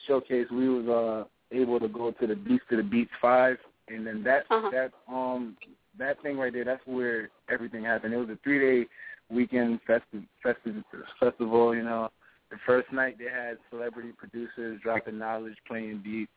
[0.07, 3.57] showcase we was uh able to go to the Beats to the Beats five
[3.89, 4.71] and then that Uh-huh.
[4.71, 5.57] that um
[5.99, 8.13] that thing right there that's where everything happened.
[8.15, 8.89] It was a three day
[9.31, 10.83] weekend festive, festive
[11.21, 11.75] festival.
[11.75, 12.11] You know,
[12.51, 16.31] the first night they had celebrity producers dropping knowledge, playing beats.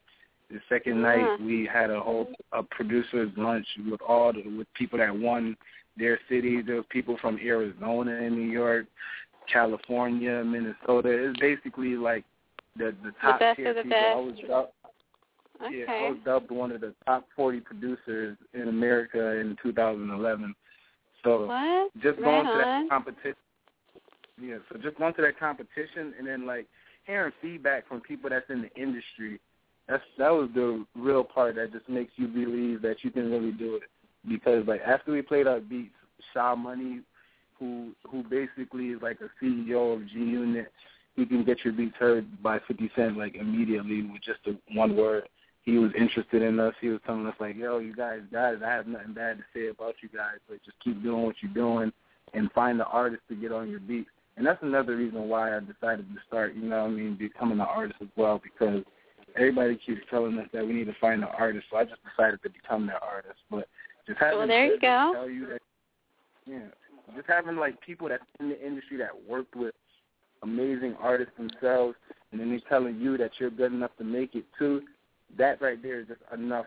[0.49, 1.01] The second Yeah.
[1.03, 5.55] night we had a whole a producers lunch with all the with people that won
[5.97, 6.63] their cities.
[6.65, 8.85] There was people from Arizona and New York,
[9.51, 11.09] California, Minnesota.
[11.09, 12.23] It's basically like
[12.77, 13.97] the the top best tier the people.
[13.99, 14.73] I was best.
[15.61, 15.83] Okay.
[15.87, 20.55] yeah, I was dubbed one of the top 40 producers in America in 2011.
[21.23, 21.93] So what?
[22.01, 23.35] just Right going to that competition.
[24.41, 26.65] Yeah, so just going to that competition and then like
[27.05, 29.39] hearing feedback from people that's in the industry.
[29.87, 33.51] That's that was the real part that just makes you believe that you can really
[33.51, 33.83] do it.
[34.27, 35.95] Because like after we played our beats,
[36.33, 37.01] Sha Money,
[37.57, 40.71] who who basically is like a CEO of G Unit,
[41.15, 44.95] he can get your beats heard by Fifty Cent like immediately with just a, one
[44.95, 45.27] word.
[45.69, 46.73] He was interested in us.
[46.81, 49.67] He was telling us like, "Yo, you guys, guys, I have nothing bad to say
[49.67, 51.91] about you guys, but just keep doing what you're doing
[52.33, 54.07] and find the artist to get on your beat."
[54.37, 57.59] And that's another reason why I decided to start, you know what I mean, becoming
[57.59, 58.83] an artist as well because
[59.35, 61.67] everybody keeps telling us that we need to find an artist.
[61.69, 63.39] So I just decided to become that artist.
[63.51, 63.67] But
[64.07, 65.11] just having Well, there you go.
[65.13, 65.61] tell you that,
[66.45, 66.67] yeah,
[67.15, 69.75] just having like people that's in the industry that worked with
[70.41, 71.95] amazing artists themselves,
[72.31, 74.81] and then they're telling you that you're good enough to make it too.
[75.37, 76.65] That right there is just enough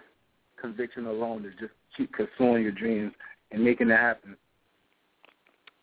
[0.60, 3.12] conviction alone to just keep pursuing your dreams
[3.50, 4.36] and making it happen.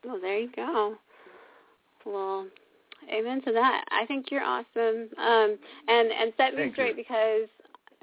[0.05, 0.95] Well, there you go.
[2.05, 2.47] Well,
[3.13, 3.85] amen to that.
[3.91, 5.09] I think you're awesome.
[5.17, 5.57] Um,
[5.87, 7.03] and and set me Thank straight you.
[7.03, 7.49] because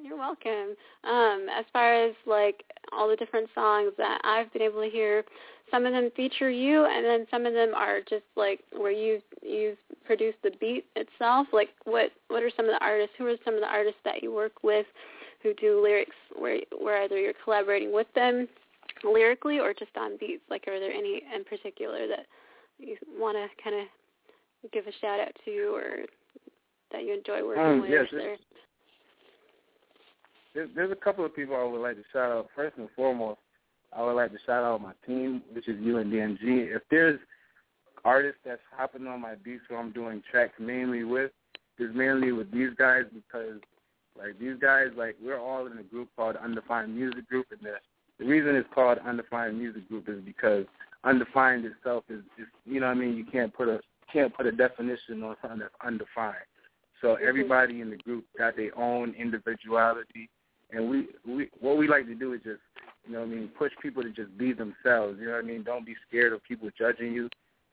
[0.03, 0.77] you're welcome.
[1.05, 5.24] Um, as far as like all the different songs that I've been able to hear,
[5.70, 9.20] some of them feature you, and then some of them are just like where you
[9.42, 11.48] you've produced the beat itself.
[11.52, 13.14] Like what what are some of the artists?
[13.18, 14.86] Who are some of the artists that you work with
[15.42, 18.48] who do lyrics where where either you're collaborating with them
[19.04, 20.42] lyrically or just on beats?
[20.48, 22.26] Like are there any in particular that
[22.78, 26.06] you want to kind of give a shout out to or
[26.92, 27.90] that you enjoy working Um, with?
[27.90, 28.36] yes, or,
[30.54, 32.48] There's, there's a couple of people I would like to shout out.
[32.54, 33.40] First and foremost,
[33.93, 36.74] I would like to shout out my team, which is UNDMG.
[36.74, 37.18] If there's
[38.05, 41.32] artists that's hopping on my beats who I'm doing tracks mainly with,
[41.78, 43.61] is mainly with these guys because
[44.18, 47.74] like these guys, like we're all in a group called Undefined Music Group, and the
[48.18, 50.64] the reason it's called Undefined Music Group is because
[51.05, 53.16] undefined itself is, is you know what I mean.
[53.16, 53.80] You can't put a
[54.12, 56.37] can't put a definition on something that's undefined.
[57.01, 57.28] So mm-hmm.
[57.28, 60.30] everybody in the group got their own individuality,
[60.70, 62.61] and we we what we like to do is just
[63.07, 65.18] you know what I mean push people to just be themselves.
[65.20, 65.62] You know what I mean.
[65.62, 67.28] Don't be scared of people judging you.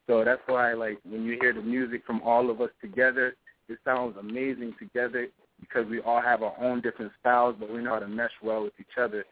[0.08, 3.36] So that's why like when you hear the music from all of us together,
[3.70, 5.28] it sounds amazing together
[5.60, 8.64] because we all have our own different styles, but we know how to mesh well
[8.64, 9.26] with each other.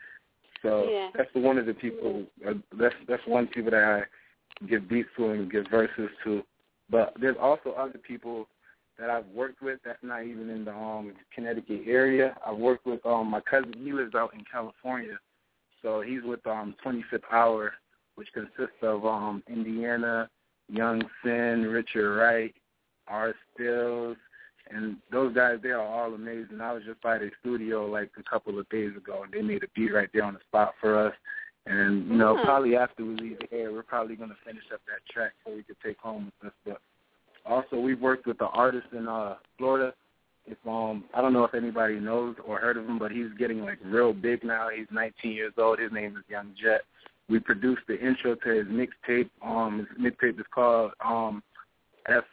[0.62, 1.10] So Yeah.
[1.14, 2.26] that's one of the people.
[2.48, 6.44] Uh, that's that's one people that I give beats to and give verses to.
[6.90, 8.48] But there's also other people
[9.00, 12.38] that I've worked with that's not even in the um Connecticut area.
[12.46, 13.74] I've worked with um my cousin.
[13.78, 15.18] He lives out in California,
[15.82, 17.74] so he's with um 25th Hour,
[18.16, 20.30] which consists of um Indiana,
[20.70, 22.54] Young Sin, Richard Wright,
[23.08, 23.34] R.
[23.54, 24.18] Stills,
[24.70, 25.60] and those guys.
[25.62, 26.62] They are all amazing.
[26.62, 29.64] I was just by their studio like a couple of days ago, and they made
[29.64, 31.14] a beat right there on the spot for us.
[31.68, 32.46] And you know, Yeah.
[32.46, 35.64] probably after we leave here, we're probably going to finish up that track so we
[35.64, 36.58] could take home with us.
[36.66, 36.82] But
[37.46, 39.94] also, we've worked with the artist in uh Florida.
[40.52, 43.62] If um, I don't know if anybody knows or heard of him, but he's getting
[43.62, 44.68] like real big now.
[44.76, 45.80] He's 19 years old.
[45.80, 46.82] His name is Young Jet.
[47.30, 49.30] We produced the intro to his mixtape.
[49.42, 51.42] Um, his mixtape is called um,
[52.08, 52.26] F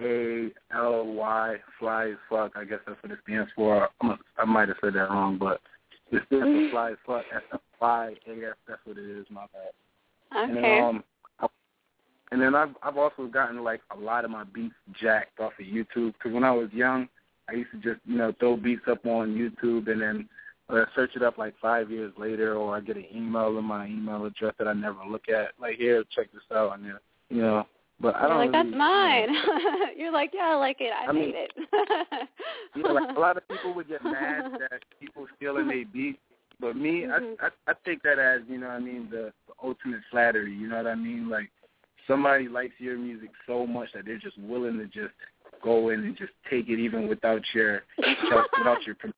[0.00, 2.52] A L Y Fly as Fuck.
[2.56, 3.88] I guess that's what it stands for.
[4.00, 5.60] I'm I might have said that wrong, but
[6.10, 7.24] it stands for Fly as Fuck.
[7.32, 8.56] F F Y A F.
[8.66, 9.26] That's what it is.
[9.30, 9.70] My bad.
[10.32, 10.80] And then, okay.
[10.80, 11.04] um,
[12.32, 15.66] and then I've I've also gotten like a lot of my beats jacked off of
[15.66, 17.08] YouTube because when I was young,
[17.48, 20.28] I used to just you know throw beats up on YouTube and then
[20.70, 23.86] uh, search it up like five years later, or I get an email in my
[23.86, 25.52] email address that I never look at.
[25.60, 26.98] Like here, check this out, and then
[27.30, 27.66] you know.
[28.00, 29.28] But I You're don't like, really, that's mine.
[29.96, 30.92] You're like, yeah, I like it.
[30.92, 31.50] I, I mean, made it.
[32.76, 36.18] you know, like a lot of people would get mad that people stealing their beats,
[36.60, 37.34] but me, Mhm.
[37.40, 40.54] I, I I take that as you know what I mean the, the ultimate flattery.
[40.54, 41.28] You know what I mean?
[41.28, 41.50] Like
[42.06, 45.14] somebody likes your music so much that they're just willing to just
[45.62, 48.94] go in and just take it even without your without, your.
[48.94, 49.14] permission.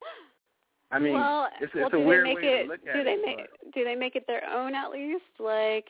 [0.93, 2.62] I mean, well, it's, well, it's do a they weird make way it?
[2.64, 3.20] to look at do they it.
[3.24, 3.36] make?
[3.38, 5.22] but- Do they make it their own at least?
[5.38, 5.86] Like,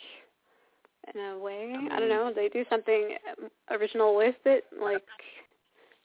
[1.14, 2.30] in a way, I, don't know.
[2.34, 3.16] They do something
[3.70, 5.02] original with it, like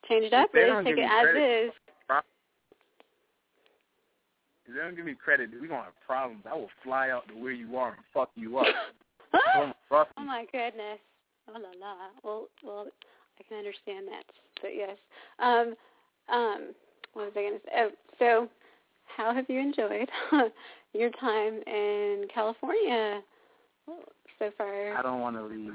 [0.08, 1.66] change it up, They or they take it as credit.
[1.68, 1.72] is.
[4.68, 6.44] If they don't give me credit, we're gonna have problems.
[6.50, 8.66] I will fly out to where you are and fuck you up.
[9.56, 11.00] oh my goodness.
[11.48, 11.96] Oh la la.
[12.24, 12.88] Well, well,
[13.40, 14.24] I can understand that,
[14.62, 14.98] but yes.
[15.40, 15.76] Um,
[16.34, 16.74] um,
[17.14, 17.72] what was I going to say?
[17.78, 18.50] Oh, so
[19.16, 20.10] how have you enjoyed
[20.94, 23.22] your time in California
[24.40, 24.98] so far?
[24.98, 25.74] I don't want to leave.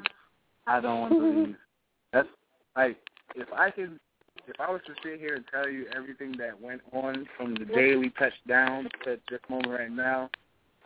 [0.67, 1.57] I don't want to leave.
[2.13, 2.29] That's
[2.77, 2.97] like
[3.37, 3.99] if I could,
[4.47, 7.65] if I was to sit here and tell you everything that went on from the
[7.65, 10.31] day we touched down to this moment right now,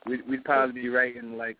[0.06, 1.56] we'd, we'd probably be writing like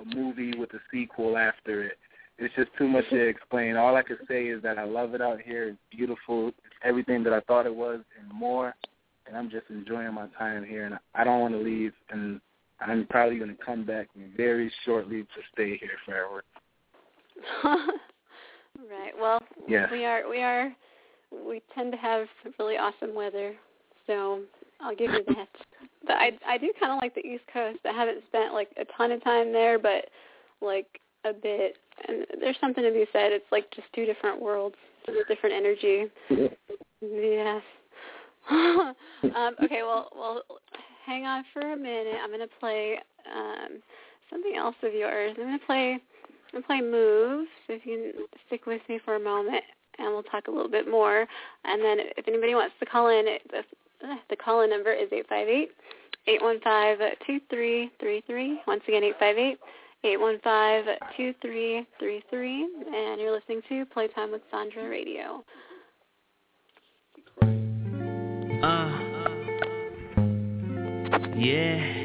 [0.00, 1.98] a movie with a sequel after it.
[2.38, 3.76] It's just too much to explain.
[3.76, 5.68] All I could say is that I love it out here.
[5.68, 6.48] It's beautiful.
[6.48, 8.74] It's everything that I thought it was and more.
[9.26, 11.92] And I'm just enjoying my time here, and I don't want to leave.
[12.10, 12.40] And
[12.80, 16.44] I'm probably going to come back very shortly to stay here forever.
[17.64, 19.12] right.
[19.18, 19.88] Well, yes.
[19.90, 20.74] we are we are
[21.46, 22.26] we tend to have
[22.58, 23.54] really awesome weather,
[24.06, 24.40] so
[24.80, 25.48] I'll give you that.
[26.06, 27.78] but I I do kind of like the East Coast.
[27.84, 30.06] I haven't spent like a ton of time there, but
[30.60, 31.76] like a bit.
[32.08, 33.32] And there's something to be said.
[33.32, 34.76] It's like just two different worlds,
[35.06, 36.04] just different energy.
[37.00, 37.62] yes.
[38.50, 38.94] um,
[39.62, 40.42] okay, well, well,
[41.06, 42.16] hang on for a minute.
[42.22, 42.98] I'm gonna play
[43.34, 43.80] um,
[44.30, 45.34] something else of yours.
[45.38, 45.92] I'm gonna play.
[45.92, 47.48] I'm gonna play moves.
[47.68, 49.64] If you can stick with me for a moment,
[49.98, 51.26] and we'll talk a little bit more.
[51.64, 53.62] And then, if anybody wants to call in, the,
[54.28, 55.70] the call-in number is eight five eight
[56.26, 58.60] eight one five two three three three.
[58.66, 59.58] Once again, eight five eight
[60.04, 60.84] eight one five
[61.16, 62.62] two three three three.
[62.62, 65.42] And you're listening to Playtime with Sandra Radio.
[68.62, 69.00] Uh,
[71.36, 72.02] yeah.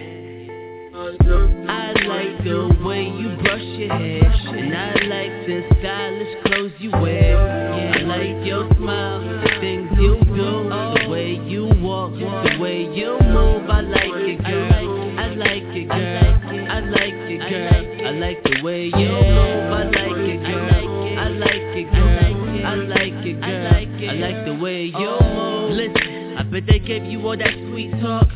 [0.92, 6.92] I like the way you brush your hair, and I like the stylish clothes you
[6.92, 7.38] wear.
[7.40, 13.18] I like your smile, the things you do, the way you walk, the way you
[13.22, 13.59] move.
[18.10, 19.70] I like the way you move.
[19.70, 21.20] I like it, girl.
[21.20, 22.66] I like it, girl.
[22.66, 24.10] I like it, girl.
[24.10, 25.78] I like the way you move.
[25.78, 28.28] Listen, I bet they gave you all that sweet talk.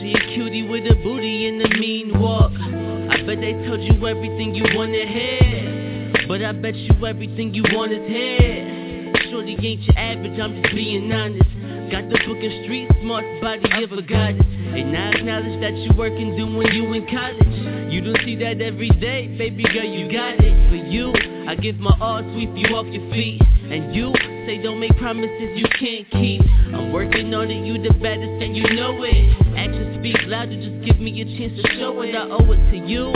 [0.00, 2.52] She a cutie with a booty and a mean walk.
[2.56, 6.24] I bet they told you everything you wanna hear.
[6.26, 9.12] But I bet you everything you want is here.
[9.28, 11.44] Shorty ain't your average, I'm just being honest.
[11.92, 14.57] Got the book in street smart body of a goddess.
[14.76, 17.92] And I acknowledge that you working doing you in college.
[17.92, 20.54] You don't see that every day, baby girl, you got it.
[20.70, 21.12] For you,
[21.48, 23.40] I give my all, sweep you off your feet.
[23.40, 24.12] And you
[24.46, 26.42] say don't make promises you can't keep.
[26.72, 29.56] I'm working on it, you the baddest and you know it.
[29.56, 32.14] Actions speak louder, just give me a chance to show it.
[32.14, 33.12] I owe it to you.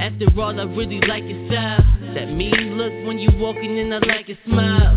[0.00, 1.82] After all, I really like your style.
[2.14, 4.96] That mean look when you walking in, I like your smile.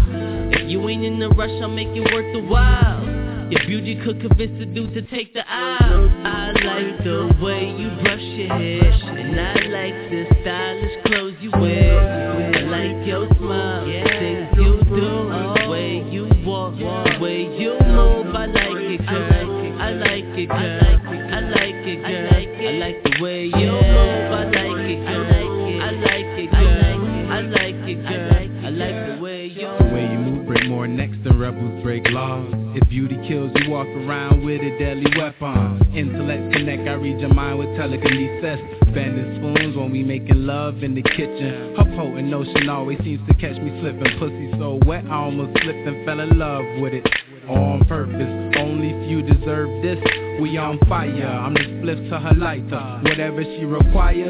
[0.51, 3.18] If you ain't in a rush, I'll make it worth the while.
[3.49, 6.07] Your beauty could convince the dude to take the aisle.
[6.23, 11.49] I like the way you brush your hair, and I like the stylish clothes you
[11.59, 11.88] wear.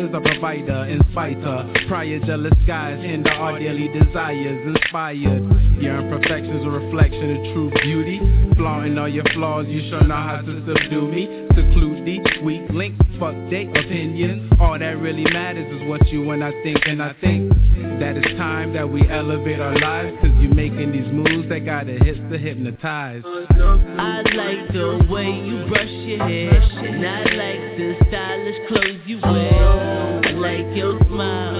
[0.10, 1.74] Requires, I provide her, inspire her.
[1.88, 5.82] Prior jealous guys hinder our daily desires, inspired.
[5.82, 8.20] Your imperfections a reflection of true beauty.
[8.55, 11.47] Flaunting all your flaws, you sure know how to subdue me.
[11.55, 14.51] Seclude thee, weak link, fuck date opinions.
[14.60, 17.49] All that really matters is what you and I think, and I think
[18.60, 20.18] time that we elevate our lives.
[20.22, 23.24] Cause you making these moves that got a hit to hypnotize.
[23.26, 29.20] I like the way you brush your hair, and I like the stylish clothes you
[29.22, 30.26] wear.
[30.26, 31.59] I like your smile,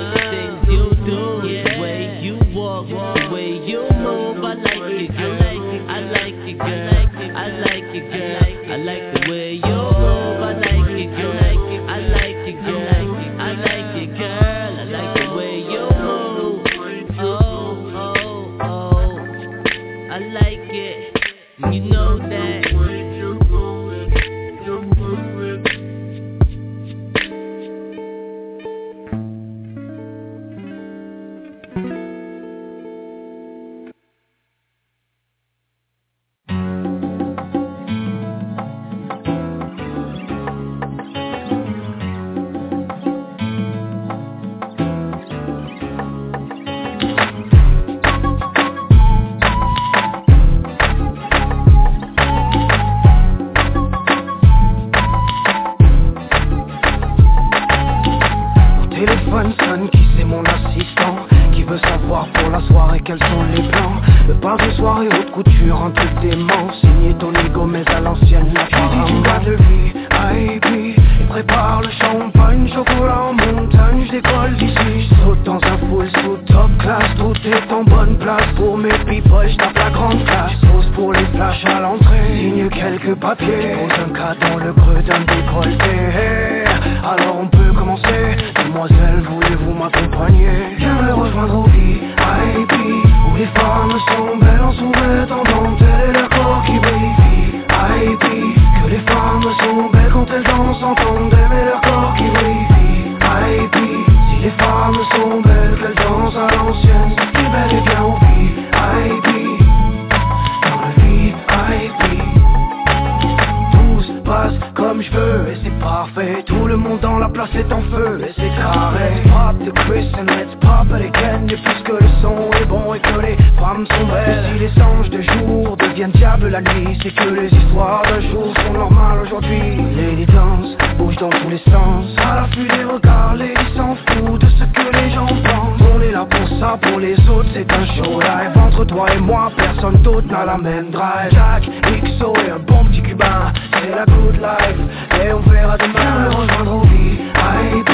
[140.28, 141.32] n'a la même drive.
[141.32, 141.70] Jack,
[142.04, 143.54] XO et un bon petit cubain.
[143.74, 146.30] C'est la good life, et on verra demain.
[146.30, 147.90] Me rejoindre au VIP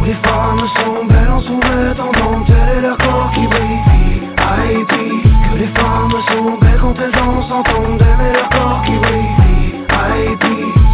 [0.00, 4.20] Où les femmes sont belles en sous-vêtements dentelle et leur corps qui brille.
[4.36, 8.96] VIP Que les femmes sont belles quand elles dansent en tandem et leur corps qui
[8.98, 9.84] brille.
[9.88, 10.44] VIP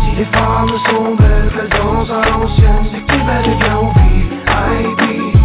[0.05, 3.93] Si les femmes sont belles qu'elles dansent à l'ancienne C'est qui bel et bien au
[3.93, 5.36] VIP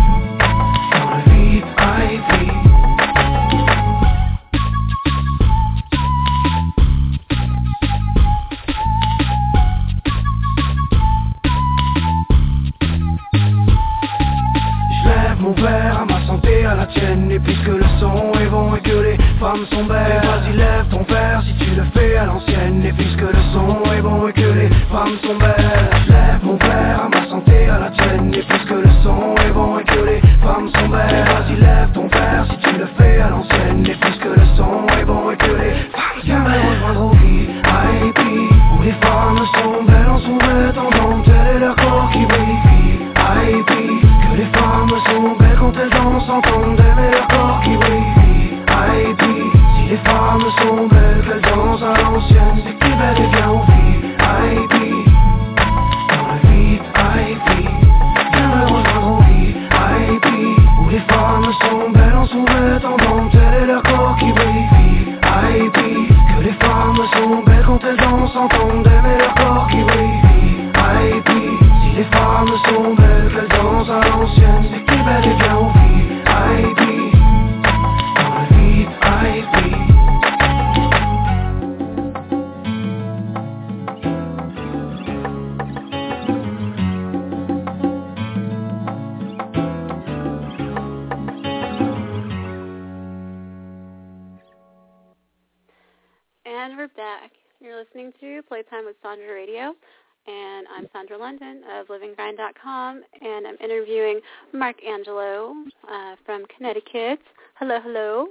[106.89, 107.25] Connecticut.
[107.59, 108.27] Hello, hello.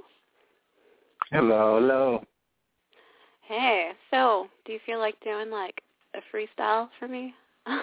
[1.31, 2.23] Hello, hello.
[3.47, 5.81] Hey, so do you feel like doing like
[6.15, 7.33] a freestyle for me?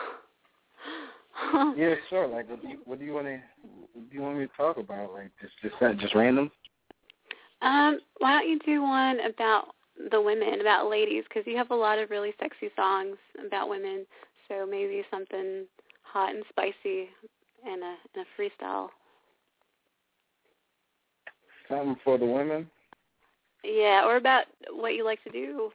[1.76, 2.26] Yeah, sure.
[2.26, 3.38] Like, what do you, what do you want to,
[3.92, 5.12] what do you want me to talk about?
[5.12, 6.50] Like, just, just, that- just random.
[7.62, 9.68] Um, why don't you do one about
[10.10, 13.16] the women, about ladies, because you have a lot of really sexy songs
[13.46, 14.04] about women.
[14.48, 15.64] So maybe something
[16.02, 17.08] hot and spicy
[17.64, 18.88] and a and a freestyle.
[21.68, 22.68] Something for the women.
[23.64, 25.70] Yeah, or about what you like to do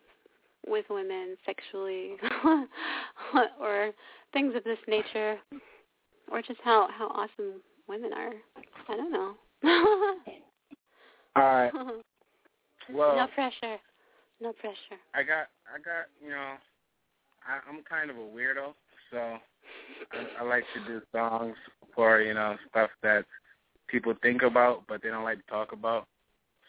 [0.68, 2.14] with women sexually,
[3.62, 3.92] or
[4.32, 5.38] things of this nature,
[6.32, 8.34] or just how how awesome women are.
[8.88, 9.36] I don't know.
[11.36, 11.72] All right.
[12.92, 13.78] Well, no pressure.
[14.42, 15.00] No pressure.
[15.16, 16.56] I got, I got, you know,
[17.48, 18.74] I, I'm kind of a weirdo,
[19.10, 21.56] so I, I like to do songs
[21.96, 23.26] for you know stuff that
[23.94, 26.08] people think about but they don't like to talk about.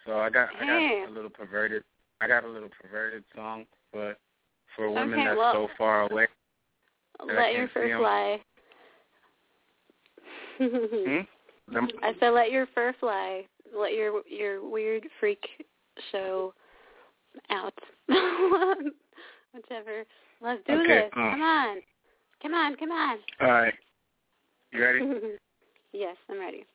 [0.07, 1.83] So I got, I got a little perverted.
[2.21, 4.19] I got a little perverted song, but
[4.77, 6.27] for women Okay, that's well- so far away.
[7.27, 8.41] Let your fur fly.
[10.59, 11.21] Hmm?
[12.03, 13.47] I said let your fur fly.
[13.75, 15.43] Let your your weird freak
[16.11, 16.53] show
[17.51, 17.73] out.
[18.09, 20.05] Whichever.
[20.43, 21.11] Let's do Okay, this.
[21.13, 21.31] uh.
[21.31, 21.77] Come on.
[22.43, 23.19] Come on, come on.
[23.41, 23.75] All right.
[24.73, 25.01] You ready?
[25.93, 26.67] yes, I'm ready.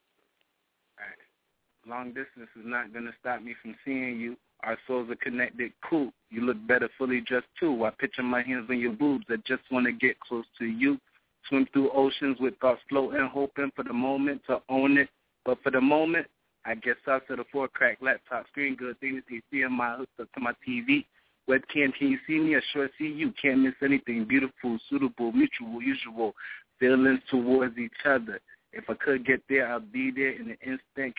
[1.90, 4.38] Long distance is not going to stop me from seeing you.
[4.64, 6.12] Our souls are connected, cool.
[6.30, 7.84] You look better fully dressed too.
[7.84, 9.26] I picture my hands on your boobs.
[9.30, 11.00] I just want to get close to you.
[11.48, 15.10] Swim through oceans with thoughts floating, hoping for the moment to own it.
[15.46, 16.28] But for the moment,
[16.64, 20.20] I guess I'll set a four crack laptop screen good things you see my hooked
[20.20, 21.06] up to my TV.
[21.50, 22.56] Webcam, can you see me?
[22.56, 23.34] I sure see you.
[23.42, 24.26] Can't miss anything.
[24.26, 26.36] Beautiful, suitable, mutual, usual
[26.80, 28.40] feelings towards each other.
[28.74, 31.16] If I could get there, I'll be there in an instant.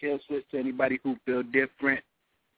[0.00, 2.00] Kill, switch to anybody who feel different.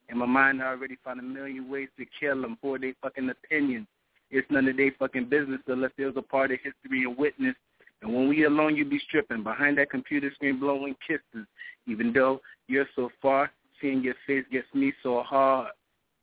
[0.09, 3.31] In my mind, I already found a million ways to kill them for their fucking
[3.31, 3.87] opinions.
[4.31, 7.55] It's none of their fucking business unless there's a part of history and witness.
[8.03, 11.47] And when we alone, you be stripping behind that computer screen, blowing kisses.
[11.87, 15.73] Even though you're so far, seeing your face gets me so hard.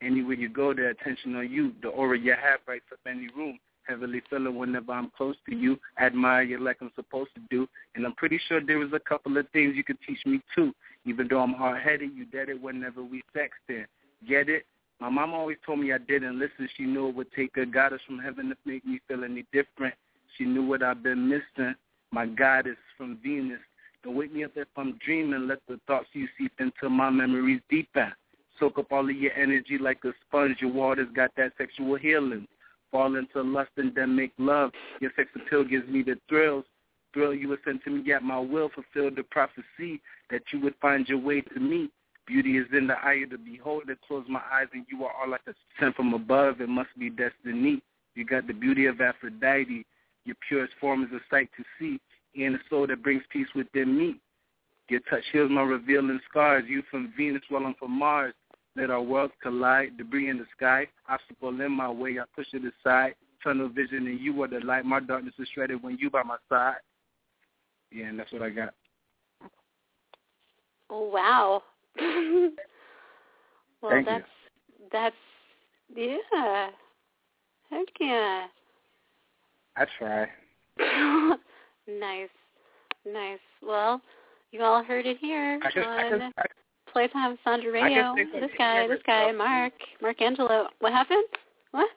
[0.02, 3.60] Anywhere you go, the attention on you, the aura you have right up any room.
[3.88, 5.80] Heavily feeling whenever I'm close to you.
[6.00, 7.68] admire you like I'm supposed to do.
[7.96, 10.74] And I'm pretty sure there was a couple of things you could teach me too.
[11.06, 13.86] Even though I'm hard-headed, you did it whenever we sexted.
[14.28, 14.66] Get it?
[15.00, 16.68] My mom always told me I didn't listen.
[16.76, 19.94] She knew it would take a goddess from heaven to make me feel any different.
[20.38, 21.76] She knew what I've been missing.
[22.12, 23.60] My goddess from Venus.
[24.04, 25.48] Don't wake me up if I'm dreaming.
[25.48, 28.12] Let the thoughts you seep into my memories deepen.
[28.60, 30.58] Soak up all of your energy like a sponge.
[30.62, 32.48] Your water's got that sexual healing.
[32.92, 34.72] Fall into lust and then make love.
[35.02, 36.66] Your sex appeal gives me the thrills.
[37.14, 38.70] Thrill you were sent to me at my will.
[38.70, 41.90] Fulfill the prophecy that you would find your way to me.
[42.26, 43.98] Beauty is in the eye of the beholder.
[44.08, 46.62] Close my eyes and you are all like a sent from above.
[46.62, 47.82] It must be destiny.
[48.16, 49.86] You got the beauty of Aphrodite.
[50.26, 52.00] Your purest form is a sight to see.
[52.42, 54.20] And a soul that brings peace within me.
[54.90, 56.64] Your touch heals my revealing scars.
[56.68, 58.34] You from Venus, while I'm from Mars.
[58.78, 62.62] Let our worlds collide, debris in the sky, obstacle in my way, I push it
[62.62, 63.16] aside.
[63.44, 64.86] Tunnel vision and you are the light.
[64.86, 66.76] My darkness is shredded when you by my side.
[67.92, 68.74] Yeah, and that's what I got.
[70.90, 71.64] Oh wow.
[73.82, 74.26] well Thank that's
[74.80, 74.86] you.
[74.92, 75.16] that's
[75.96, 76.70] yeah.
[77.70, 78.46] Heck yeah.
[79.76, 80.28] I try.
[81.88, 82.30] nice.
[83.06, 83.40] Nice.
[83.66, 84.02] Well,
[84.52, 86.44] you all heard it here I can, I on can, I,
[86.98, 88.02] Playtime Sandra I Radio.
[88.02, 90.68] can say something This guy, this guy, Mark, Marc Angelo.
[90.80, 91.26] What happened?
[91.70, 91.88] What?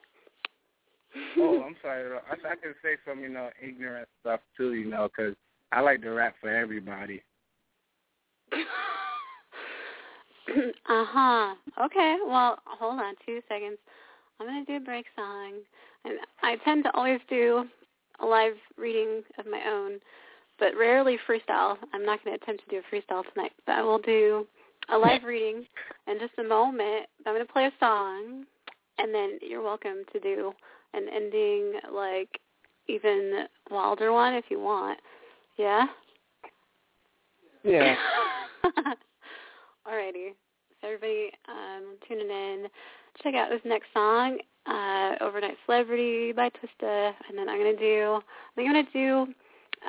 [1.39, 2.19] oh, I'm sorry.
[2.29, 5.33] I, I can say some, you know, ignorant stuff too, you know, because
[5.71, 7.23] I like to rap for everybody.
[8.53, 8.55] uh
[10.87, 11.55] huh.
[11.83, 12.17] Okay.
[12.23, 13.79] Well, hold on two seconds.
[14.39, 15.53] I'm gonna do a break song,
[16.05, 17.65] and I tend to always do
[18.19, 19.99] a live reading of my own,
[20.59, 21.77] but rarely freestyle.
[21.91, 24.45] I'm not gonna attempt to do a freestyle tonight, but I will do
[24.91, 25.65] a live reading
[26.07, 27.07] in just a moment.
[27.25, 28.45] I'm gonna play a song,
[28.97, 30.51] and then you're welcome to do
[30.93, 32.39] an ending, like
[32.87, 34.99] even wilder one if you want.
[35.57, 35.85] Yeah.
[37.63, 37.95] Yeah.
[39.87, 40.33] Alrighty.
[40.81, 42.67] So everybody um, tuning in,
[43.23, 48.19] check out this next song, uh, Overnight Celebrity by Twista, and then I'm gonna do
[48.19, 49.33] I think I'm gonna do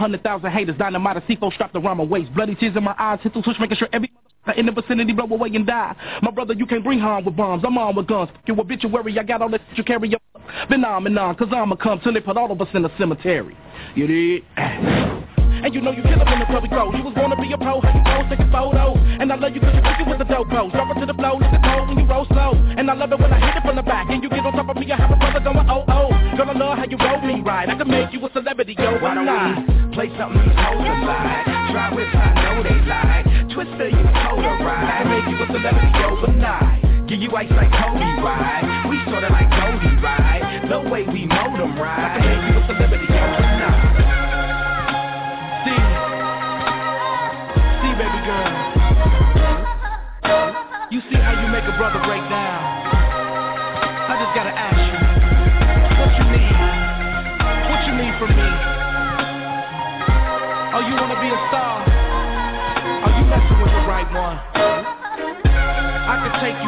[0.01, 3.21] Hundred thousand haters, dynamite a C4 strapped around my waist, bloody tears in my eyes,
[3.23, 4.11] hit the switch, making sure every
[4.57, 5.95] in the vicinity blow away and die.
[6.23, 7.63] My brother, you can't bring harm with bombs.
[7.65, 8.31] I'm on with guns.
[8.47, 10.23] You obituary, I got all that you carry up.
[10.69, 13.57] Phenomenon, cause I'ma come till they put all of us in the cemetery.
[13.95, 14.45] You did?
[15.61, 16.97] And you know you kill him in the public road.
[16.97, 18.97] You was gonna be a pro, how you go, take a photo.
[18.97, 20.73] And I love you cause you think it with the dope pose.
[20.73, 22.57] It to the flow, look at cold when you roll slow.
[22.57, 24.09] And I love it when I hit it from the back.
[24.09, 26.09] And you get on top of me, I have a brother going, oh, oh.
[26.33, 27.69] Girl, I love how you roll me right.
[27.69, 29.70] I can make you a celebrity, yo, why we
[30.01, 31.45] play something like?
[31.77, 33.27] Try with I know they like.
[33.53, 35.09] Twista, you polarized.
[35.13, 37.07] Make you a celebrity overnight.
[37.07, 38.87] Give you ice like Kobe, right?
[38.89, 40.65] We sorta like Goldie, right?
[40.71, 43.00] The way we mold them, can make you a celebrity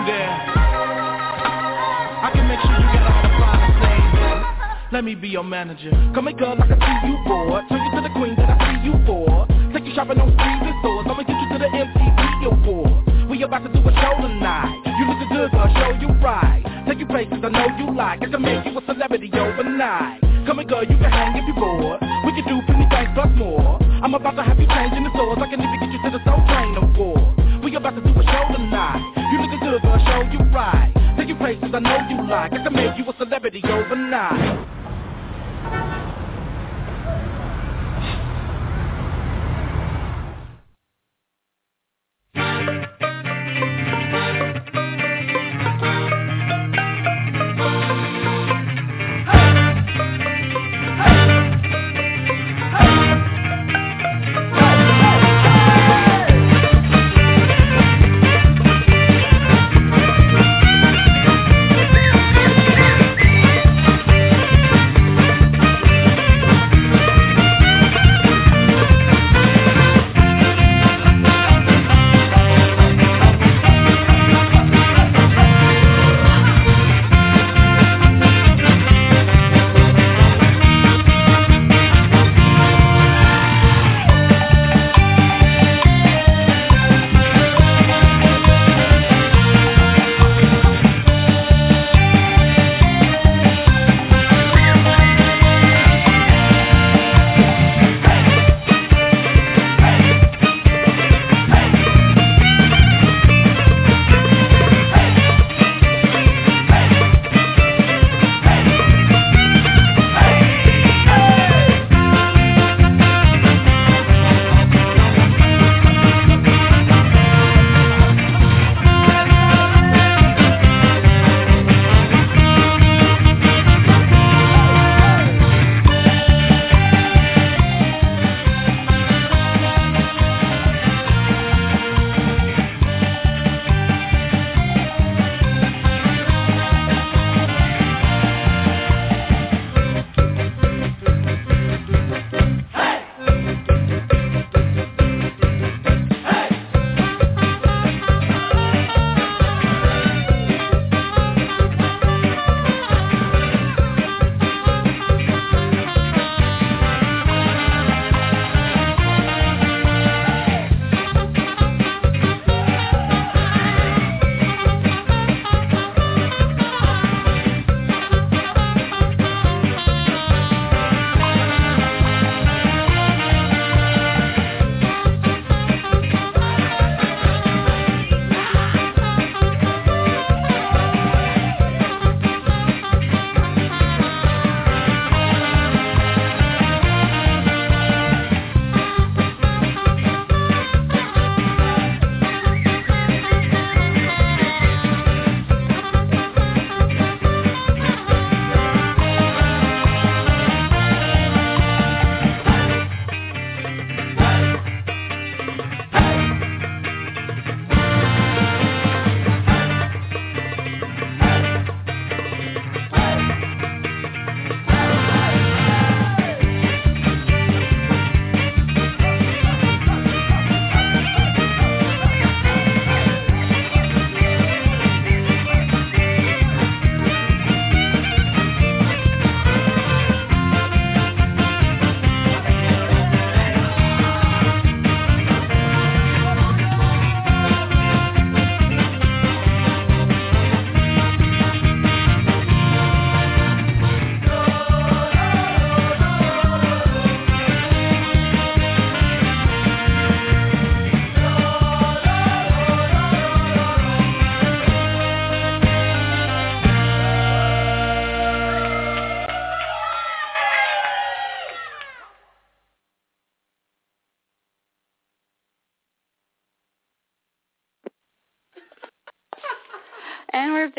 [0.06, 0.34] there.
[2.22, 4.92] I can make sure you get all the finest things.
[4.92, 5.90] Let me be your manager.
[6.14, 7.64] Come here, girl, I can see you bored.
[7.70, 9.46] Take you to the queen that I see you for.
[9.72, 11.06] Take you shopping on streets and stores.
[11.08, 12.20] I'ma get you to the MTV
[12.52, 13.30] Award.
[13.30, 14.84] We about to do a show tonight.
[14.84, 16.60] You looking good, girl, show you right.
[16.86, 18.20] Take you places I know you like.
[18.20, 20.20] I can make you a celebrity overnight.
[20.44, 22.02] Come here, girl, you can hang if you bored.
[22.26, 23.80] We can do plenty things plus more.
[24.04, 25.38] I'm about to have you changing the stores.
[25.40, 27.64] I can even get you to the soul train Award.
[27.64, 28.71] We about to do a show tonight.
[31.52, 32.52] Places I know you like.
[32.54, 34.81] I can make you a celebrity overnight.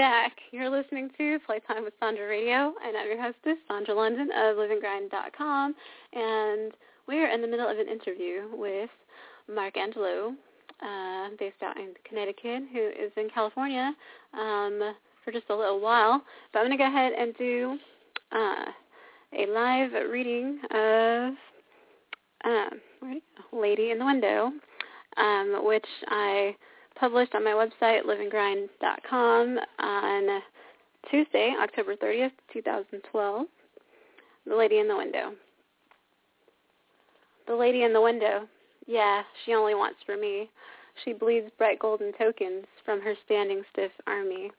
[0.03, 0.33] Back.
[0.51, 5.73] You're listening to Playtime with Sandra Radio, and I'm your hostess, Sandra London of LivingGrind.com,
[6.11, 6.73] And
[7.07, 8.89] we're in the middle of an interview with
[9.47, 10.33] Marc Angelo,
[10.81, 13.93] uh, based out in Connecticut, who is in California
[14.33, 14.93] um,
[15.23, 16.21] for just a little while.
[16.51, 17.77] But I'm going to go ahead and do
[18.33, 18.65] uh,
[19.39, 21.33] a live reading of
[22.43, 23.21] um,
[23.53, 24.51] Lady in the Window,
[25.15, 26.57] um, which I
[26.95, 30.41] published on my website, liveandgrind.com, on
[31.09, 33.45] Tuesday, October 30th, 2012.
[34.45, 35.33] The Lady in the Window.
[37.47, 38.47] The Lady in the Window.
[38.87, 40.49] Yeah, she only wants for me.
[41.03, 44.51] She bleeds bright golden tokens from her standing stiff army.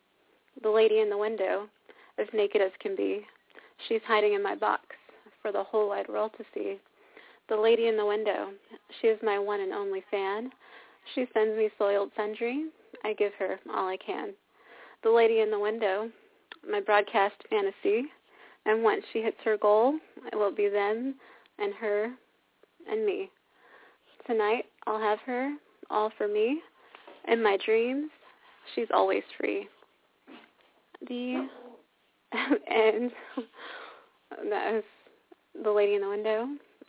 [0.62, 1.68] The Lady in the Window,
[2.18, 3.26] as naked as can be.
[3.88, 4.84] She's hiding in my box
[5.42, 6.78] for the whole wide world to see.
[7.48, 8.50] The Lady in the Window.
[9.00, 10.50] She is my one and only fan.
[11.14, 12.66] She sends me soiled sundry.
[13.04, 14.32] I give her all I can.
[15.02, 16.10] The lady in the window,
[16.68, 18.08] my broadcast fantasy.
[18.66, 19.98] And once she hits her goal,
[20.32, 21.14] it will be them
[21.58, 22.10] and her
[22.90, 23.30] and me.
[24.26, 25.54] Tonight, I'll have her
[25.90, 26.60] all for me.
[27.28, 28.10] In my dreams,
[28.74, 29.68] she's always free.
[31.08, 31.46] The
[32.32, 33.10] and
[34.50, 34.84] that was
[35.62, 36.42] the lady in the window.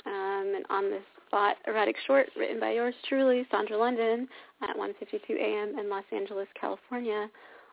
[0.06, 1.04] Um, and on this
[1.36, 4.26] Spot Erotic Short, written by yours truly, Sandra London,
[4.62, 5.78] at 1.52 a.m.
[5.78, 7.30] in Los Angeles, California,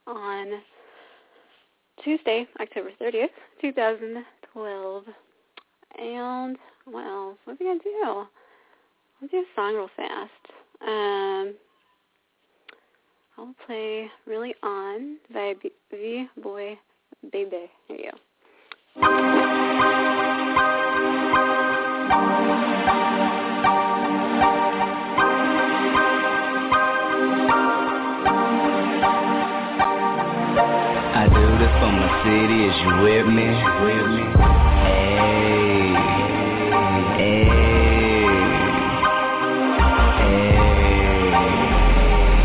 [0.09, 0.47] on
[2.03, 3.29] Tuesday, October 30th,
[3.61, 5.05] 2012.
[5.97, 6.57] And
[6.87, 7.37] what else?
[7.45, 8.23] What are we going to do?
[9.21, 10.31] Let's do a song real fast.
[10.85, 11.55] Um,
[13.39, 15.55] I'll play Really On by
[15.93, 16.77] V Boy
[17.31, 17.71] Baby.
[17.87, 19.42] Here you go.
[32.25, 33.49] City, is you with me?
[33.49, 34.13] Hey,
[35.19, 35.93] hey,
[37.19, 37.53] hey.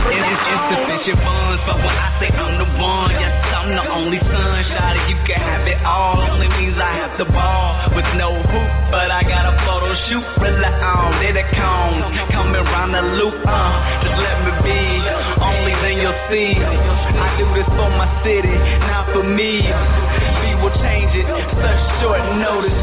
[0.08, 4.64] It's insufficient funds, but when I say I'm the one, yes, I'm the only son.
[5.10, 6.20] You can have it all.
[6.20, 9.77] Only means I have the ball with no hoop, but I got a photo
[10.10, 10.26] shoot.
[10.40, 13.36] Rely on, they the cones coming round the loop.
[13.44, 13.72] Uh,
[14.04, 14.82] just let me be.
[15.44, 16.56] Only then you'll see.
[16.56, 18.56] I do this for my city,
[18.88, 19.68] not for me.
[19.68, 22.74] We will change it, such short notice,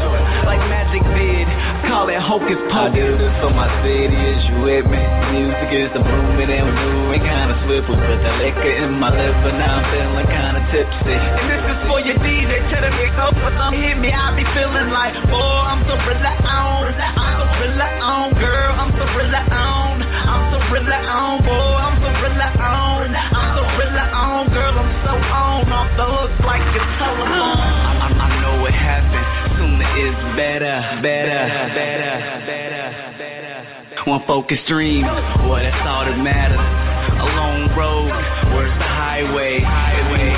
[0.45, 1.47] like magic did.
[1.89, 2.93] Call it hocus pocus.
[2.93, 5.01] I do this for my city, is you with me?
[5.33, 7.95] Music is the movement and we're moving kinda swivel.
[7.95, 11.15] Put the liquor in my liver, now I'm feeling kinda tipsy.
[11.15, 14.11] And this is for your DJ, tell them it up for some hit me.
[14.11, 19.05] I be feeling like, oh, I'm so on, I'm so rely on, girl, I'm so
[19.15, 24.43] rely on, I'm so rely on, boy, I'm so rely on, I'm so rely on,
[24.51, 27.59] girl, I'm so on, off the hook like a telephone.
[27.59, 31.41] I, I know it happened, sooner is better, better,
[31.73, 32.13] better,
[32.45, 34.09] better, better.
[34.09, 36.61] One focused dream, boy, that's all that matters.
[36.61, 38.11] A long road,
[38.53, 39.59] where's the highway?
[39.65, 40.29] Highway,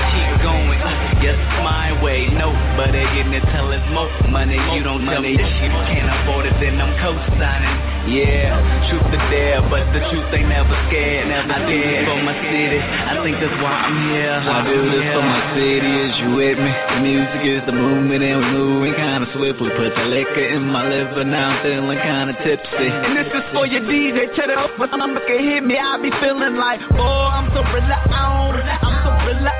[1.21, 2.27] yes, my way.
[2.29, 4.57] Nobody getting it tell us more money.
[4.75, 7.97] You don't tell me if you can't afford it, then I'm co-signing.
[8.07, 8.55] Yeah,
[8.87, 11.27] truth to dare, but the truth ain't never scared.
[11.27, 12.79] Never I do this for my city.
[12.79, 14.39] I think that's why I'm here.
[14.39, 15.91] I do this for my city.
[16.07, 16.71] Is you with me?
[16.71, 19.75] The music is the movement, and we're moving kinda swiftly.
[19.75, 22.87] Put the liquor in my liver, now I'm feeling kinda tipsy.
[22.87, 24.31] And this is for your DJ.
[24.39, 25.75] Turn it up, but somebody can hit me.
[25.77, 28.55] I be feeling like, boy, I'm so on.
[28.55, 29.11] I'm so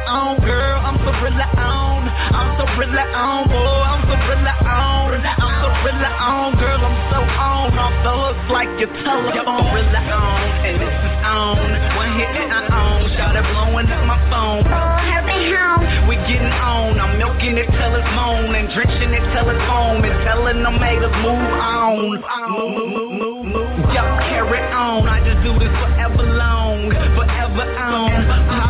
[0.08, 0.87] on, girl.
[1.08, 2.04] I'm so rely on.
[2.36, 3.64] I'm so rely on, boy.
[3.64, 5.16] I'm so rely on.
[5.24, 6.84] I'm so rely on, girl.
[6.84, 9.72] I'm so on off the hook like your telephone.
[9.72, 11.64] Gorilla on, and this is on.
[11.96, 13.08] One hit and I own.
[13.16, 14.68] Shot it blowing up my phone.
[14.68, 16.12] Oh, Help me home.
[16.12, 17.00] We getting on.
[17.00, 20.76] I'm milking it till it's moan and drenching it till it's foam and telling them
[20.84, 22.20] haters move on.
[22.20, 23.80] Move, move, move, move.
[23.96, 25.08] Y'all carry on.
[25.08, 28.67] I just do this forever long, forever on.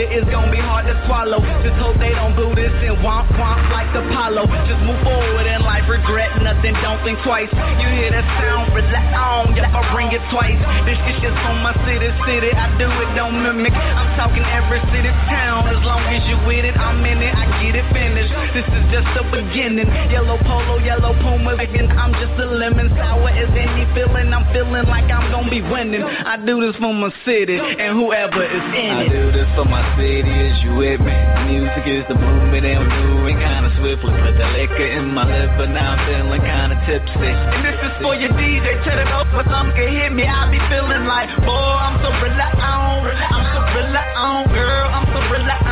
[0.00, 1.40] Pop bottles in New Year is gonna be hard to swallow.
[1.62, 4.46] Just hope they don't do this and womp womp like Apollo.
[4.66, 7.48] Just move forward in life, regret nothing, don't think twice.
[7.80, 10.58] You hear that sound, rely on, yeah, I ring it twice.
[10.86, 12.50] This shit just from my city, city.
[12.52, 13.72] I do it, don't mimic.
[13.74, 15.68] I'm talking every city, town.
[15.68, 18.32] As long as you with it, I'm in it, I get it finished.
[18.54, 19.88] This is just the beginning.
[20.10, 24.32] Yellow polo, yellow puma, and I'm just a lemon sour as any feeling.
[24.32, 26.02] I'm feeling like I'm gonna be winning.
[26.02, 29.10] I do this for my city and whoever is in it.
[29.10, 31.16] I do this for my city is you with me.
[31.50, 34.12] Music is the movement and we're moving kinda swiftly.
[34.12, 37.30] Put the liquor in my lip but now I'm feeling kinda tipsy.
[37.30, 40.26] And this is for your DJ, turn it up for some can hit me.
[40.26, 42.60] I be feeling like, boy, I'm so relaxed.
[42.60, 45.66] I'm so relaxed, girl, I'm so relaxed.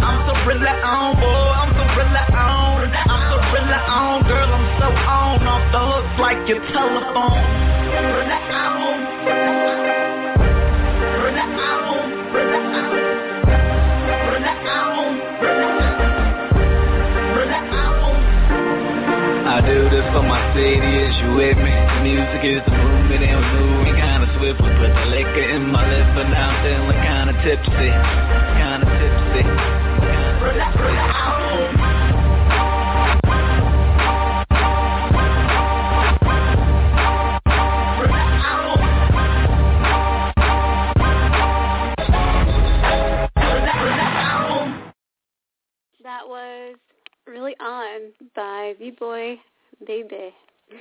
[0.00, 2.34] I'm so relaxed, boy, I'm so relaxed.
[3.10, 7.42] I'm so relaxed, girl, I'm so on off the hook like your telephone.
[7.90, 9.59] Relax,
[19.50, 21.74] I do this for my city, is you with me?
[21.74, 24.70] The music is the movement and we're moving kinda swiftly.
[24.78, 27.90] Put the liquor in my liver, now I'm feeling kinda tipsy.
[28.62, 29.42] Kinda tipsy.
[30.46, 30.62] The
[31.02, 31.66] album.
[46.04, 46.76] That was
[47.30, 49.36] really on by V Boy
[49.86, 50.34] Baby.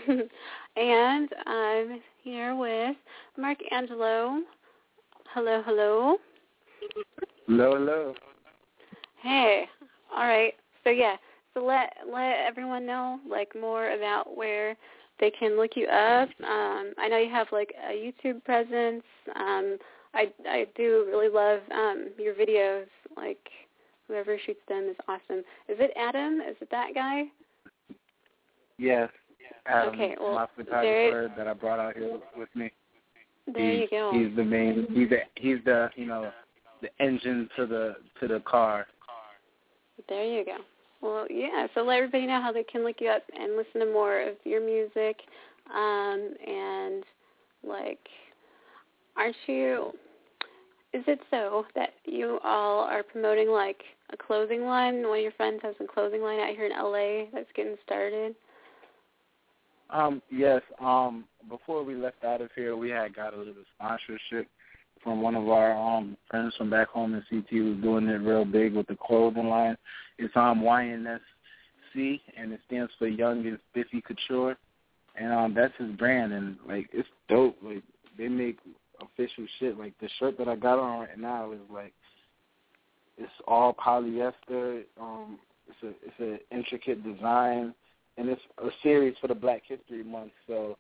[0.76, 2.96] and I'm here with
[3.38, 4.42] Marc Angelo.
[5.34, 6.18] Hello, hello.
[7.48, 8.14] Hello, hello.
[9.22, 9.66] Hey.
[10.12, 10.54] All right.
[10.84, 11.16] So yeah.
[11.54, 14.76] So let let everyone know like more about where
[15.20, 16.30] they can look you up.
[16.44, 19.04] Um, I know you have like a YouTube presence.
[19.36, 19.78] Um,
[20.14, 22.86] I I do really love um, your videos.
[23.16, 23.40] Like
[24.10, 25.40] whoever shoots them is awesome.
[25.70, 26.42] Is it Adam?
[26.42, 27.24] Is it that guy?
[28.78, 29.10] Yes.
[29.66, 32.72] Adam, Okay, well, my photographer that I brought out here with me.
[33.54, 34.12] There he's, you go.
[34.14, 34.88] He's the main.
[34.90, 36.32] He's the he's the you know
[36.82, 38.88] the engine to the to the car.
[40.08, 40.58] There you go.
[41.02, 41.68] Well, yeah.
[41.76, 44.36] So let everybody know how they can look you up and listen to more of
[44.44, 45.18] your music.
[45.74, 47.04] Um, and
[47.64, 48.00] like,
[49.16, 49.94] aren't you?
[50.92, 55.08] Is it so that you all are promoting like a clothing line?
[55.08, 58.36] One of your friends has a clothing line out here in LA that's getting started.
[59.92, 60.62] Um, yes.
[60.80, 64.48] Um, before we left out of here, we had got a little sponsorship
[65.04, 68.46] from one of our um friends from back home in CT who's doing it real
[68.46, 69.78] big with the clothing line.
[70.18, 71.20] It's um YNSC
[72.38, 74.58] and it stands for Young and Spiffy Couture.
[75.16, 77.58] And um that's his brand and like it's dope.
[77.64, 77.84] Like
[78.18, 78.58] they make
[79.02, 79.78] official shit.
[79.78, 81.94] Like the shirt that I got on right now is like
[83.18, 84.84] it's all polyester.
[85.00, 87.74] Um it's a it's an intricate design
[88.20, 90.32] and it's a series for the Black History Month.
[90.46, 90.78] So,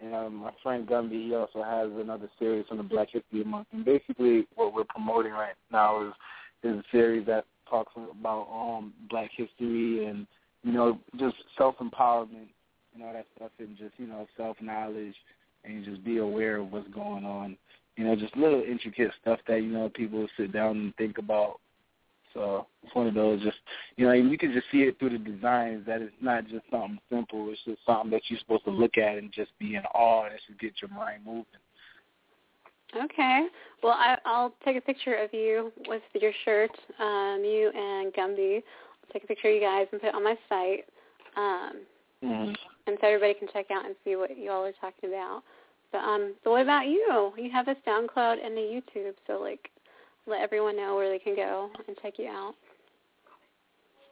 [0.00, 3.68] and um, my friend Gumby, he also has another series on the Black History Month.
[3.72, 6.12] And basically, what we're promoting right now is
[6.62, 10.26] is a series that talks about um Black history and
[10.62, 12.48] you know just self empowerment
[12.94, 15.14] and all that stuff, and just you know self knowledge
[15.64, 17.56] and just be aware of what's going on.
[17.96, 21.60] You know, just little intricate stuff that you know people sit down and think about.
[22.34, 23.58] So it's one of those just
[23.96, 26.64] you know, and you can just see it through the designs that it's not just
[26.70, 27.50] something simple.
[27.50, 30.34] It's just something that you're supposed to look at and just be in awe and
[30.34, 31.44] it should get your mind moving.
[32.96, 33.46] Okay.
[33.82, 36.70] Well, I, I'll take a picture of you with your shirt,
[37.00, 38.56] um, you and Gumby.
[38.56, 40.84] I'll take a picture of you guys and put it on my site,
[41.36, 41.80] um,
[42.22, 42.52] Mm-hmm.
[42.86, 45.42] and so everybody can check out and see what you all are talking about.
[45.90, 47.32] But um, so what about you?
[47.36, 49.70] You have a SoundCloud and a YouTube, so like,
[50.26, 52.54] let everyone know where they can go and check you out.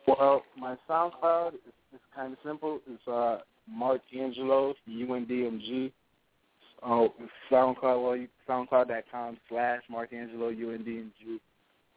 [0.06, 1.60] Well, my SoundCloud is,
[1.94, 2.80] is kind of simple.
[2.86, 3.38] It's uh,
[3.68, 5.92] Marc Angelo, UNDMG.
[6.82, 7.12] Oh,
[7.50, 11.38] SoundCloud, well, you, SoundCloud.com slash Marc Angelo, UNDMG.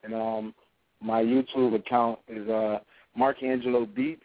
[0.03, 0.53] And um,
[1.01, 2.79] my YouTube account is uh,
[3.15, 4.19] Marc Angelo Beatz.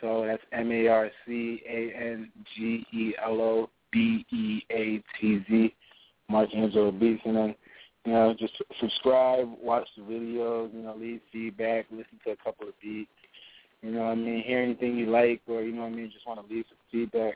[0.00, 5.02] So that's M A R C A N G E L O B E A
[5.20, 5.74] T Z.
[6.30, 7.20] Marc Angelo Beatz.
[7.24, 7.54] And then,
[8.04, 12.68] you know, just subscribe, watch the videos, you know, leave feedback, listen to a couple
[12.68, 13.10] of beats.
[13.82, 14.42] You know what I mean?
[14.42, 16.78] Hear anything you like or, you know what I mean, just want to leave some
[16.90, 17.34] feedback.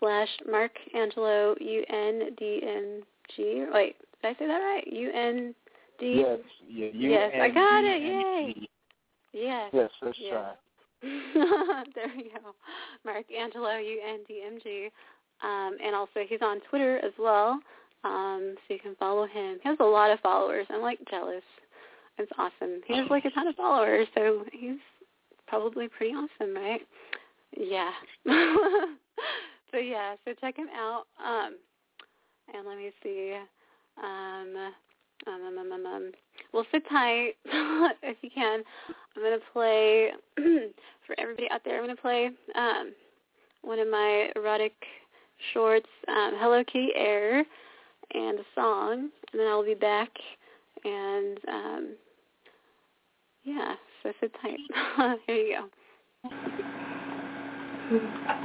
[0.00, 3.64] slash Marc Angelo U-N-D-M-G.
[3.72, 4.86] Wait, did I say that right?
[4.90, 5.54] U-N-D?
[6.00, 6.38] Yes,
[6.68, 8.02] yeah, Yes, I got it.
[8.02, 8.68] Yay.
[9.32, 9.70] Yes.
[9.72, 10.30] Yes, let's Yeah.
[10.30, 10.52] try.
[11.94, 12.54] there you go.
[13.04, 14.90] Marc Angelo, U-N-D-M-G.
[15.42, 17.58] Um, and also he's on Twitter as well,
[18.04, 19.58] um, so you can follow him.
[19.62, 20.66] He has a lot of followers.
[20.68, 21.42] I'm like jealous.
[22.18, 22.82] It's awesome.
[22.86, 24.76] He has like a ton of followers, so he's
[25.46, 26.82] probably pretty awesome, right?
[27.56, 27.90] Yeah.
[28.26, 31.04] so yeah, so check him out.
[31.24, 31.56] Um,
[32.54, 33.34] and let me see.
[34.02, 34.72] Um,
[35.26, 36.12] um, um, um, um, um.
[36.52, 37.32] Well, sit tight
[38.02, 38.62] if you can.
[39.16, 40.10] I'm gonna play
[41.06, 41.76] for everybody out there.
[41.78, 42.92] I'm gonna play um,
[43.62, 44.74] one of my erotic
[45.52, 47.44] Short's um, Hello Kitty Air
[48.12, 50.10] and a song, and then I'll be back.
[50.84, 51.94] And um,
[53.44, 54.58] yeah, so sit tight.
[55.26, 55.68] Here you go.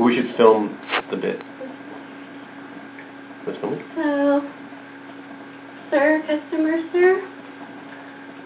[0.03, 0.77] We should film
[1.11, 1.39] the bit.
[3.45, 3.85] Let's film it.
[3.95, 4.65] So,
[5.91, 7.22] sir, customer, sir,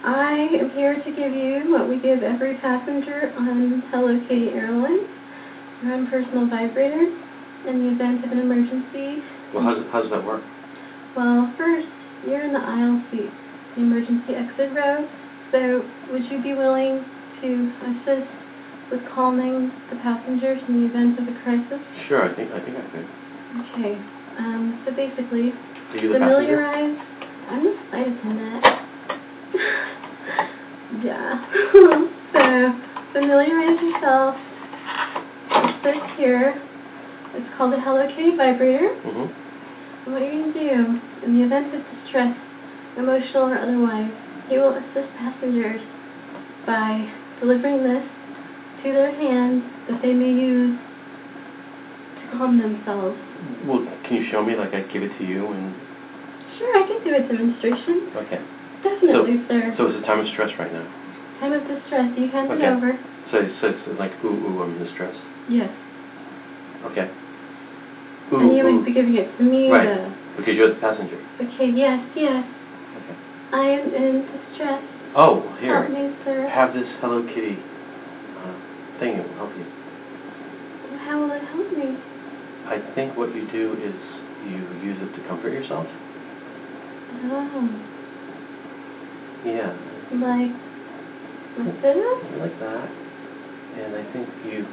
[0.03, 5.07] I am here to give you what we give every passenger on Hello Kitty Airlines.
[5.83, 7.07] One personal vibrator
[7.67, 9.23] in the event of an emergency.
[9.53, 10.43] Well, how does, how does that work?
[11.15, 11.87] Well, first,
[12.27, 13.31] you're in the aisle seat,
[13.75, 15.07] the emergency exit row.
[15.51, 17.03] So, would you be willing
[17.41, 17.49] to
[17.91, 18.29] assist
[18.91, 21.79] with calming the passengers in the event of a crisis?
[22.07, 23.07] Sure, I think I think I could.
[23.73, 23.95] Okay.
[24.37, 26.63] Um, so basically, Are you the passenger?
[26.63, 27.18] familiarize.
[27.49, 28.65] I'm the flight attendant.
[31.03, 31.45] yeah.
[32.33, 32.73] so
[33.13, 34.35] familiarize yourself
[35.65, 36.61] with this here.
[37.33, 38.89] It's called a Hello Kitty vibrator.
[39.05, 39.31] Mhm.
[40.05, 42.35] And what you're going to do, in the event of distress,
[42.97, 44.11] emotional or otherwise,
[44.49, 45.81] you will assist passengers
[46.65, 47.09] by
[47.39, 48.03] delivering this
[48.83, 50.77] to their hands that they may use
[52.21, 53.17] to calm themselves.
[53.65, 54.55] Well, can you show me?
[54.55, 55.75] Like I give it to you and
[56.59, 58.11] Sure, I can do a demonstration.
[58.15, 58.39] okay.
[58.83, 59.73] Definitely, sir.
[59.77, 60.83] So it's a time of stress right now.
[61.39, 62.11] Time of distress.
[62.17, 62.63] You hand Okay.
[62.67, 62.99] it over.
[63.31, 65.15] So, so it's like ooh ooh I'm in distress.
[65.47, 65.71] Yes.
[66.83, 67.07] Okay.
[68.31, 69.71] and you would be giving it to me.
[69.71, 69.85] Right.
[69.85, 71.17] to- Because you're the passenger.
[71.39, 72.43] Okay, yes, yes.
[73.03, 73.15] Okay.
[73.51, 74.83] I am in distress.
[75.15, 75.83] Oh, here.
[75.83, 76.47] Help me, sir.
[76.47, 77.57] Have this Hello Kitty
[78.37, 79.15] uh, thing.
[79.15, 79.65] It will help you.
[80.99, 81.95] How will it help me?
[82.67, 83.95] I think what you do is
[84.45, 85.87] you use it to comfort yourself.
[87.11, 87.69] Oh,
[89.45, 89.73] Yeah,
[90.13, 90.51] like,
[91.57, 92.39] like this?
[92.39, 92.89] like that.
[93.77, 94.65] And I think you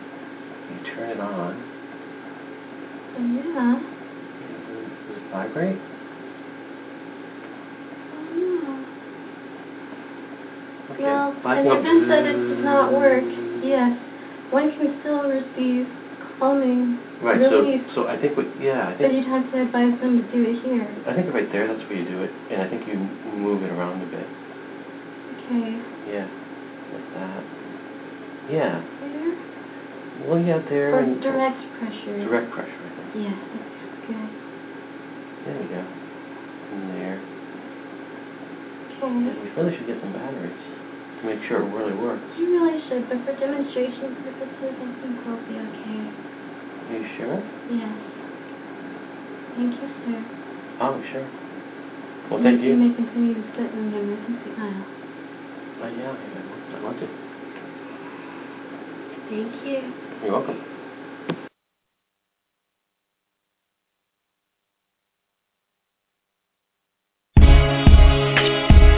[0.70, 1.56] you turn it on.
[3.16, 3.80] Yeah.
[5.08, 5.78] Does it vibrate?
[8.14, 8.84] Oh,
[10.90, 11.02] Okay.
[11.02, 13.24] Well, in can the go it does not work,
[13.62, 13.98] yes,
[14.50, 15.88] one can still receive
[16.38, 17.40] calming Right.
[17.40, 17.82] relief.
[17.94, 20.26] So so I think what yeah I But think you'd have to advise them to
[20.32, 20.86] do it here.
[21.06, 22.94] I think right there that's where you do it, and I think you
[23.40, 24.26] move it around a bit.
[25.46, 25.78] Okay.
[26.12, 26.28] Yeah,
[26.92, 27.42] like that.
[28.50, 28.82] Yeah.
[29.00, 30.28] There?
[30.28, 30.94] Well, yeah, there.
[30.94, 32.18] Or and- direct pressure.
[32.24, 32.82] Direct pressure.
[32.84, 33.26] I think.
[33.26, 34.28] Yes, that's good.
[35.46, 35.82] There we go.
[36.72, 37.20] And there.
[38.96, 39.06] Okay.
[39.06, 40.56] And we really should get some batteries
[41.26, 42.22] make sure it really works.
[42.38, 46.02] You really should, but for demonstration purposes, I think we'll be okay.
[46.06, 47.38] Are you sure?
[47.66, 47.98] Yes.
[49.58, 50.22] Thank you, sir.
[50.80, 51.28] Oh, sure.
[52.30, 52.76] Well, thank You you.
[52.76, 54.86] may continue to sit in the emergency aisle.
[55.82, 57.06] Uh, yeah, I I want to.
[59.28, 59.92] Thank you.
[60.22, 60.62] You're welcome.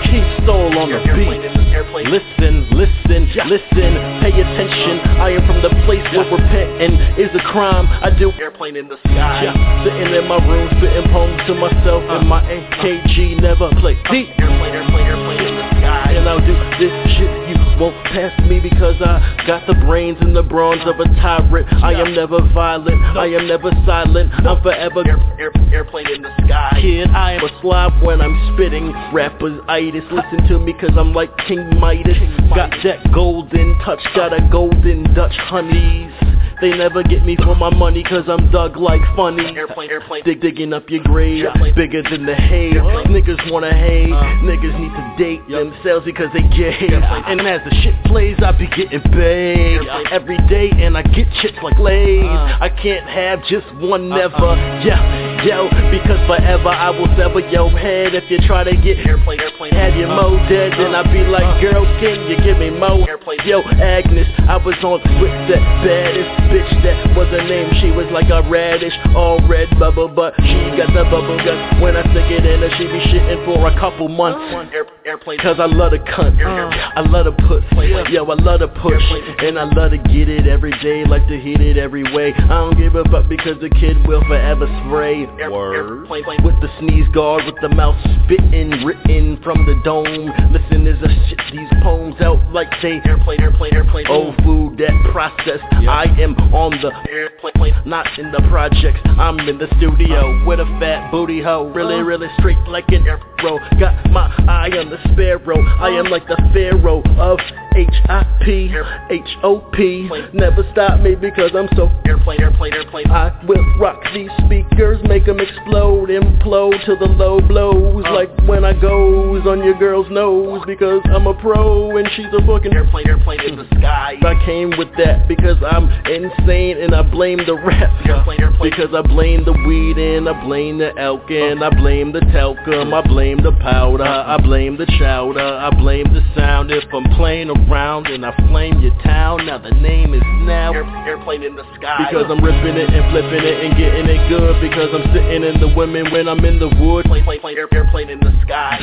[0.05, 1.68] King Soul on the beat.
[2.07, 3.91] Listen, listen, listen,
[4.23, 5.01] pay attention.
[5.19, 7.87] I am from the place where repenting is a crime.
[7.89, 9.51] I do airplane in the sky.
[9.83, 12.31] Sitting in my room, spitting poems to myself, and uh.
[12.31, 14.31] my AKG never play deep.
[14.39, 16.13] Airplane, airplane, airplane in the sky.
[16.15, 17.31] And I'll do this shit.
[17.51, 21.69] You won't pass me because I got the brains and the bronze of a tyrant.
[21.83, 23.01] I am never violent.
[23.17, 24.33] I am never silent.
[24.35, 25.05] I'm forever
[25.39, 26.79] air, airplane in the sky.
[26.81, 28.93] Kid, I am a slob when I'm spitting.
[29.13, 32.19] Rappers itis, listen to me cause I'm like King Midas.
[32.55, 36.13] Got that golden touch, got a golden Dutch honeys.
[36.61, 39.57] They never get me for my money cause I'm dug like funny.
[39.57, 41.45] Airplane, airplane, dig digging up your grave.
[41.77, 42.73] Bigger than the hay.
[42.73, 44.13] Niggas wanna hate.
[44.13, 44.23] Uh.
[44.43, 46.89] Niggas need to date themselves because they gay.
[47.29, 51.59] And as the shit plays, I be getting paid every day, and I get chicks
[51.63, 52.25] like Lays.
[52.25, 52.59] Uh.
[52.61, 54.19] I can't have just one uh-uh.
[54.19, 54.57] never.
[54.85, 59.41] Yeah, yo, because forever I will sever your head if you try to get airplane,
[59.41, 59.73] airplane.
[59.73, 61.61] Have your mo dead, then I be like, uh.
[61.61, 63.05] girl, can you give me mo?
[63.07, 67.71] Airplane, yo, Agnes, I was on with that baddest bitch that was her name.
[67.81, 71.83] She was like a radish, all red bubble, but she got the bubble gut.
[71.83, 74.41] When I stick it in her, she be shitting for a couple months.
[74.73, 76.39] Air, airplane, cause I love to cunt.
[76.41, 77.63] I love to put,
[78.11, 79.03] yo, I love to push,
[79.39, 82.35] and I love to get it every day, like to hit it every way.
[82.35, 85.28] I don't give a fuck because the kid will forever spray.
[85.51, 86.09] Word.
[86.09, 90.31] With the sneeze guard, with the mouth spitting, written from the dome.
[90.53, 94.07] Listen as I shit these poems out like they airplane, airplane, airplane.
[94.09, 95.61] Old food that process.
[95.81, 95.89] Yep.
[95.89, 99.01] I am on the airplane, not in the projects.
[99.19, 102.05] I'm in the studio with a fat booty hoe, really, uh-huh.
[102.05, 103.59] really straight like an arrow.
[103.79, 105.61] Got my eye on the sparrow.
[105.79, 106.11] I am uh-huh.
[106.11, 107.39] like the pharaoh of
[107.77, 108.75] H-I-P,
[109.11, 110.11] H-O-P.
[110.33, 113.11] Never stop me because I'm so airplane, airplane, airplane.
[113.11, 118.05] I will rock these speakers, make them explode, implode till the low blows.
[118.07, 118.15] Uh.
[118.15, 122.45] Like when I goes on your girl's nose because I'm a pro and she's a
[122.47, 124.17] fucking airplane, airplane in the sky.
[124.21, 128.07] I came with that because I'm insane and I blame the rap.
[128.07, 128.71] Airplane, airplane.
[128.71, 132.93] Because I blame the weed and I blame the elk and I blame the talcum,
[132.93, 137.51] I blame the powder, I blame the chowder, I blame the sound if I'm playing
[137.67, 139.47] around and I flame your town.
[139.47, 142.07] Now the name is now Air, airplane in the sky.
[142.09, 144.61] Because I'm ripping it and flipping it and getting it good.
[144.61, 147.07] Because I'm sitting in the women when I'm in the wood.
[147.07, 148.79] Plane, plane, plane, air, airplane in the sky.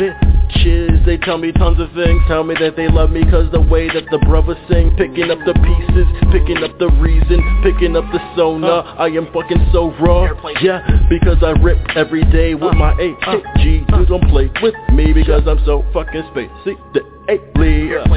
[0.46, 2.22] Bitches, they tell me tons of things.
[2.28, 4.96] Tell me that they love me cause the way that the brothers sing.
[4.96, 8.84] Picking up the pieces, picking up the reason, picking up the sonar.
[8.98, 10.30] I am fucking so raw.
[10.62, 13.90] Yeah, because I rip every day with my AKG.
[13.98, 16.78] You don't play with me because I'm so fucking spacey.
[17.28, 17.40] Hey,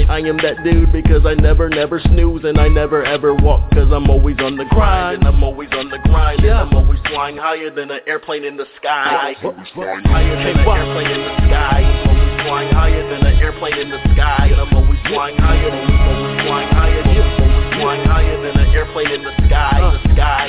[0.08, 3.88] I am that dude because I never, never snooze and I never ever walk cause
[3.90, 6.60] I'm always on the grind and I'm always on the grind yeah.
[6.60, 9.34] and I'm always flying higher than an airplane in the sky.
[9.40, 13.90] Flying higher than an airplane in the sky always flying higher than an airplane in
[13.90, 14.48] the sky.
[14.50, 18.70] And I'm always flying higher, always, always flying higher, always, always flying higher than an
[18.74, 19.78] airplane in the sky.
[19.78, 20.48] The sky.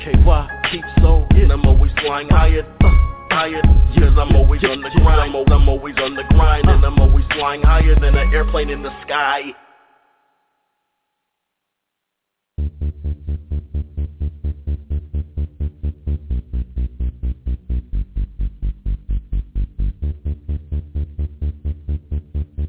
[0.00, 2.62] KY keeps so, and I'm always flying higher.
[2.80, 2.90] Uh,
[3.30, 3.62] higher,
[3.98, 5.34] cause I'm always on the grind.
[5.36, 8.90] I'm always on the grind, and I'm always flying higher than an airplane in the
[9.02, 9.52] sky.
[20.12, 20.26] Thank
[22.58, 22.59] you.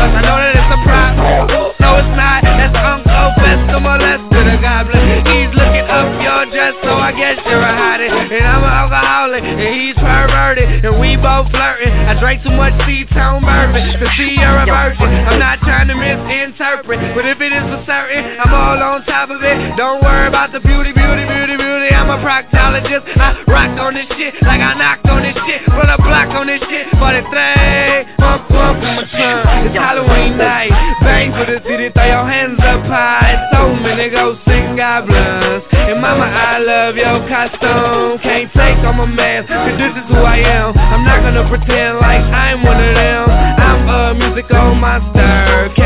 [0.00, 1.76] cause I know that it's a problem.
[1.76, 5.04] No, it's not, that's Uncle Fester molested a goblin.
[5.28, 8.08] He's looking up your dress, so I guess you're a hottie.
[8.08, 11.92] And I'm an alcoholic, and he's perverted, and we both flirting.
[11.92, 15.10] I drank too much C-Tone bourbon to see you're a virgin.
[15.28, 19.28] I'm not trying to misinterpret, but if it is for certain, I'm all on top
[19.28, 19.76] of it.
[19.76, 21.92] Don't worry about the beauty, beauty, beauty, beauty.
[21.92, 23.04] I'm a proctologist.
[23.20, 25.66] I rock on this shit like I knocked on this shit.
[25.68, 26.88] Put a block on this shit.
[26.96, 28.46] 43, up.
[28.50, 30.70] It's Halloween night.
[31.02, 33.48] Bang for the city, throw your hands up high.
[33.52, 35.64] So many ghosts and goblins.
[35.72, 38.20] And mama, I love your costume.
[38.22, 40.76] Can't take on my mask, cause this is who I am.
[40.76, 43.30] I'm not gonna pretend like I'm one of them.
[43.30, 45.79] I'm a musical monster.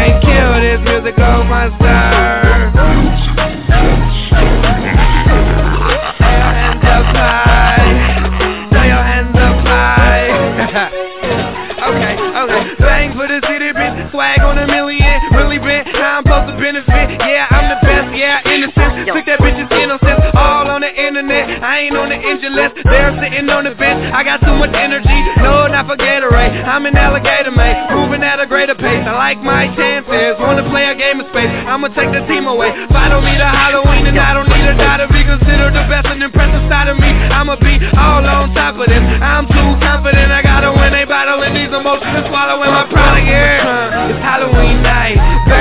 [16.55, 17.21] How I'm supposed to benefit.
[17.21, 18.15] Yeah, I'm the best.
[18.15, 19.07] Yeah, innocent.
[19.09, 21.63] Took that bitch's innocence all on the internet.
[21.63, 22.79] I ain't on the engine list.
[22.85, 24.13] They're sitting on the bench.
[24.15, 25.19] I got too much energy.
[25.43, 26.65] No, not for Gatorade.
[26.65, 27.77] I'm an alligator, mate.
[27.91, 29.05] Moving at a greater pace.
[29.07, 30.39] I like my chances.
[30.41, 31.51] Wanna play a game of space.
[31.51, 32.71] I'ma take the team away.
[32.71, 35.75] If I don't need a Halloween and I don't need a die to be considered
[35.75, 39.03] the best and impressive side of me, I'ma be all on top of this.
[39.21, 39.47] I'm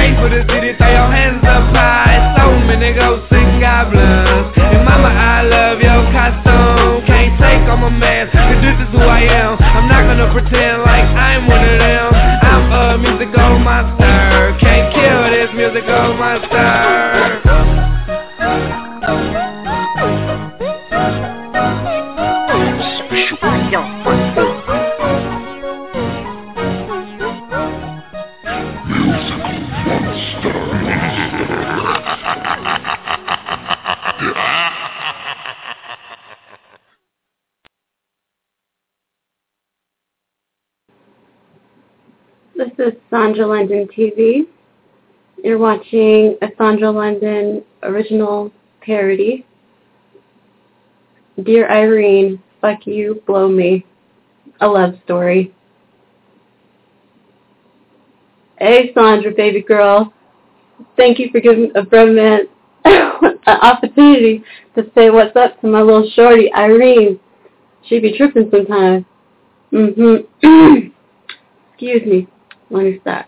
[0.03, 0.19] night.
[0.19, 0.75] For the city.
[0.75, 2.35] Throw your hands up high.
[2.37, 4.51] So many ghosts and goblins.
[4.59, 7.07] And mama, I love your costume.
[7.07, 9.55] Can't take on my mask, cause this is who I am.
[9.59, 12.07] I'm not gonna pretend like I'm one of them.
[12.43, 14.57] I'm a musical monster.
[14.59, 16.92] Can't kill this musical monster.
[42.63, 44.47] This is Sandra London TV.
[45.43, 49.45] You're watching a Sandra London original parody.
[51.43, 53.85] Dear Irene, fuck you, blow me.
[54.61, 55.53] A love story.
[58.59, 60.13] Hey Sandra, baby girl.
[60.95, 62.47] Thank you for giving a bromance
[62.85, 64.41] an opportunity
[64.75, 67.19] to say what's up to my little shorty, Irene.
[67.87, 69.03] She be tripping sometimes.
[69.73, 70.87] Mm-hmm.
[71.73, 72.27] Excuse me.
[72.73, 73.27] Let me stop.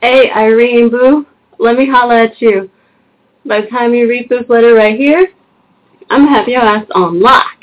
[0.00, 1.26] Hey, Irene Boo,
[1.58, 2.70] let me holla at you.
[3.44, 5.26] By the time you read this letter right here,
[6.08, 7.56] I'm gonna have your ass on lock.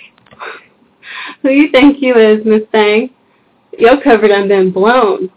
[1.41, 3.11] Who you think you is, Miss Thang?
[3.77, 5.31] Your done been blown.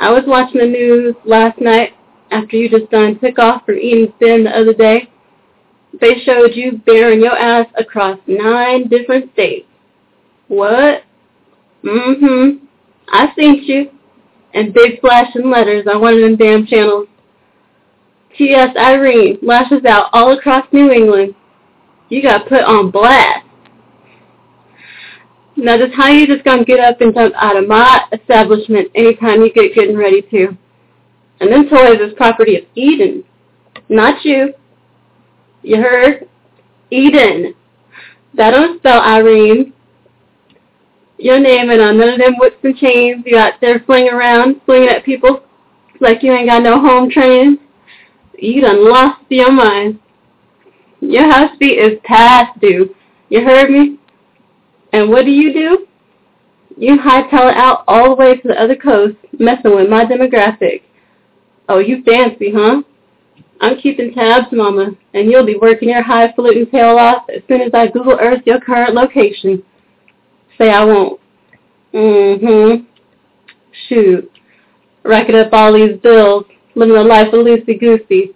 [0.00, 1.94] I was watching the news last night
[2.30, 5.10] after you just done took off from eating thin the other day.
[5.98, 9.69] They showed you bearing your ass across nine different states.
[10.50, 11.04] What?
[11.84, 12.64] Mm-hmm.
[13.08, 13.90] I seen you.
[14.52, 17.06] And big flashing letters on one of them damn channels.
[18.36, 18.76] T.S.
[18.76, 21.36] Irene lashes out all across New England.
[22.08, 23.46] You got put on blast.
[25.54, 29.42] Now just how you just gonna get up and jump out of my establishment anytime
[29.42, 30.56] you get getting ready to.
[31.40, 33.22] And them toys is property of Eden.
[33.88, 34.52] Not you.
[35.62, 36.28] You heard?
[36.90, 37.54] Eden.
[38.34, 39.74] That don't spell Irene.
[41.20, 44.62] Your name and on none of them whips and chains you out there flinging around,
[44.64, 45.42] flinging at people
[46.00, 47.58] like you ain't got no home training.
[48.38, 50.00] You done lost your mind.
[51.00, 52.94] Your house fee is past due.
[53.28, 53.98] You heard me?
[54.94, 55.86] And what do you do?
[56.78, 60.82] You hightail it out all the way to the other coast, messing with my demographic.
[61.68, 62.82] Oh, you fancy, huh?
[63.60, 67.72] I'm keeping tabs, Mama, and you'll be working your highfalutin tail off as soon as
[67.74, 69.62] I Google Earth your current location.
[70.60, 71.20] Say I won't.
[71.94, 72.84] Mm-hmm.
[73.88, 74.30] Shoot.
[75.04, 78.34] racking up all these bills, living a life of loosey goosey.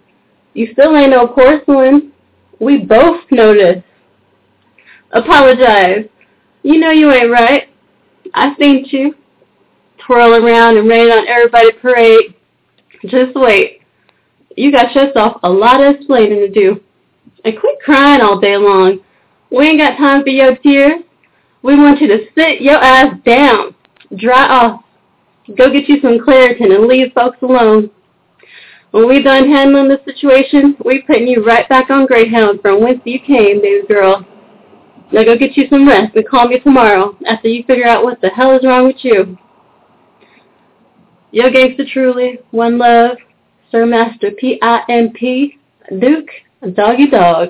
[0.55, 2.11] You still ain't no porcelain.
[2.59, 3.85] We both noticed.
[5.11, 6.05] Apologize.
[6.63, 7.69] You know you ain't right.
[8.33, 9.13] I seen you.
[9.99, 12.33] Twirl around and rain on everybody parade.
[13.07, 13.81] Just wait.
[14.57, 16.81] You got yourself a lot of explaining to do.
[17.43, 18.99] And quit crying all day long.
[19.51, 21.03] We ain't got time for your tears.
[21.65, 23.73] We want you to sit your ass down.
[24.17, 24.83] Dry off.
[25.57, 27.89] Go get you some Claritin and leave folks alone.
[28.91, 33.01] When we done handling the situation, we putting you right back on Greyhound from whence
[33.03, 34.23] you came, baby girl.
[35.11, 38.21] Now go get you some rest and call me tomorrow after you figure out what
[38.21, 39.35] the hell is wrong with you.
[41.31, 43.17] Yo gangsta truly, one love,
[43.71, 45.57] Sir Master P-I-M-P,
[45.99, 46.29] Duke,
[46.75, 47.49] Doggy Dog.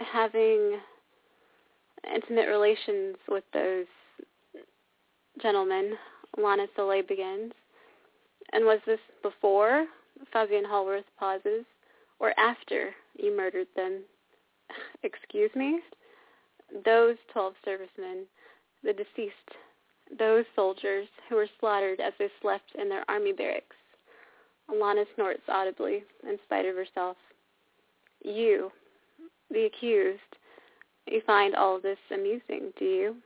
[0.00, 0.78] having
[2.14, 3.86] intimate relations with those
[5.40, 5.94] gentlemen,
[6.38, 7.52] Lana Soleil begins.
[8.52, 9.86] And was this before
[10.32, 11.64] Fabian Hallworth pauses
[12.18, 14.02] or after you murdered them?
[15.02, 15.80] Excuse me?
[16.84, 18.26] Those 12 servicemen,
[18.82, 19.34] the deceased,
[20.18, 23.76] those soldiers who were slaughtered as they slept in their army barracks.
[24.70, 27.16] Alana snorts audibly, in spite of herself.
[28.22, 28.70] You,
[29.50, 30.20] the accused,
[31.06, 33.16] you find all this amusing, do you?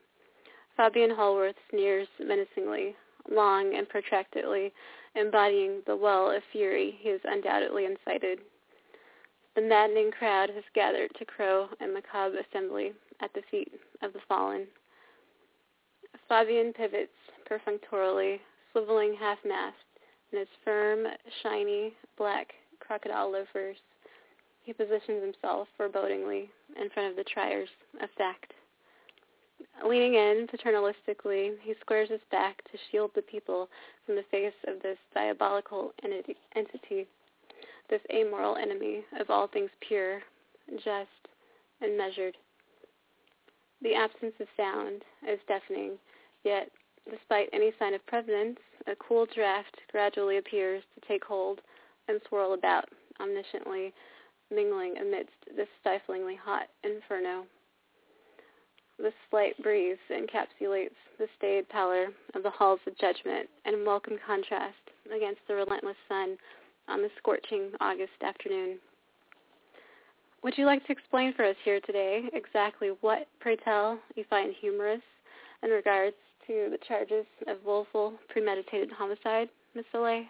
[0.77, 2.97] Fabian Hallworth sneers menacingly,
[3.31, 4.73] long and protractedly,
[5.15, 8.41] embodying the well of fury he has undoubtedly incited.
[9.55, 13.73] The maddening crowd has gathered to crow a macabre assembly at the feet
[14.03, 14.67] of the fallen.
[16.29, 17.13] Fabian pivots
[17.47, 18.41] perfunctorily,
[18.75, 19.77] swiveling half-mast
[20.33, 21.07] in his firm,
[21.43, 23.77] shiny, black crocodile loafers.
[24.65, 26.49] He positions himself forebodingly
[26.81, 27.69] in front of the triers
[28.03, 28.53] of fact.
[29.87, 33.69] Leaning in paternalistically, he squares his back to shield the people
[34.07, 35.93] from the face of this diabolical
[36.55, 37.07] entity,
[37.91, 40.23] this amoral enemy of all things pure,
[40.83, 41.11] just,
[41.81, 42.37] and measured.
[43.83, 45.99] The absence of sound is deafening,
[46.43, 46.71] yet,
[47.11, 51.61] despite any sign of presence, a cool draft gradually appears to take hold
[52.09, 52.89] and swirl about
[53.21, 53.93] omnisciently,
[54.55, 57.45] mingling amidst this stiflingly hot inferno.
[58.99, 64.77] The slight breeze encapsulates the staid pallor of the halls of judgment in welcome contrast
[65.15, 66.37] against the relentless sun
[66.89, 68.79] on the scorching August afternoon.
[70.45, 74.55] Would you like to explain for us here today exactly what, pray tell, you find
[74.61, 75.01] humorous
[75.63, 76.17] in regards
[76.47, 80.25] to the charges of willful, premeditated homicide, Miss Soleil?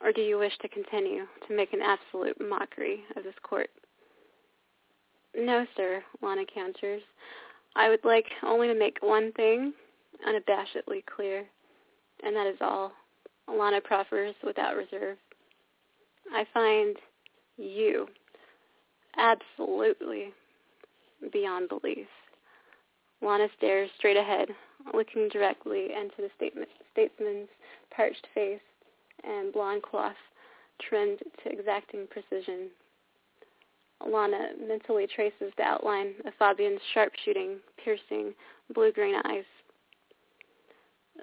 [0.00, 3.68] Or do you wish to continue to make an absolute mockery of this court?
[5.36, 7.02] No, sir, Lana counters.
[7.74, 9.72] I would like only to make one thing
[10.26, 11.44] unabashedly clear,
[12.24, 12.92] and that is all.
[13.48, 15.16] Lana proffers without reserve.
[16.32, 16.96] I find
[17.56, 18.08] you
[19.16, 20.32] absolutely
[21.32, 22.06] beyond belief.
[23.20, 24.48] Lana stares straight ahead,
[24.94, 26.30] looking directly into the
[26.92, 27.48] statesman's
[27.90, 28.60] parched face
[29.24, 30.14] and blonde coif
[30.80, 32.68] trimmed to exacting precision.
[34.02, 38.32] Alana mentally traces the outline of Fabian's sharp-shooting, piercing,
[38.72, 39.44] blue-green eyes.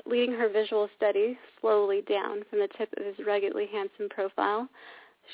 [0.06, 4.68] Leading her visual study slowly down from the tip of his ruggedly handsome profile,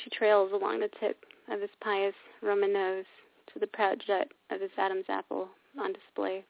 [0.04, 3.06] she trails along the tip of his pious Roman nose
[3.52, 6.44] to the proud jut of his Adam's apple on display.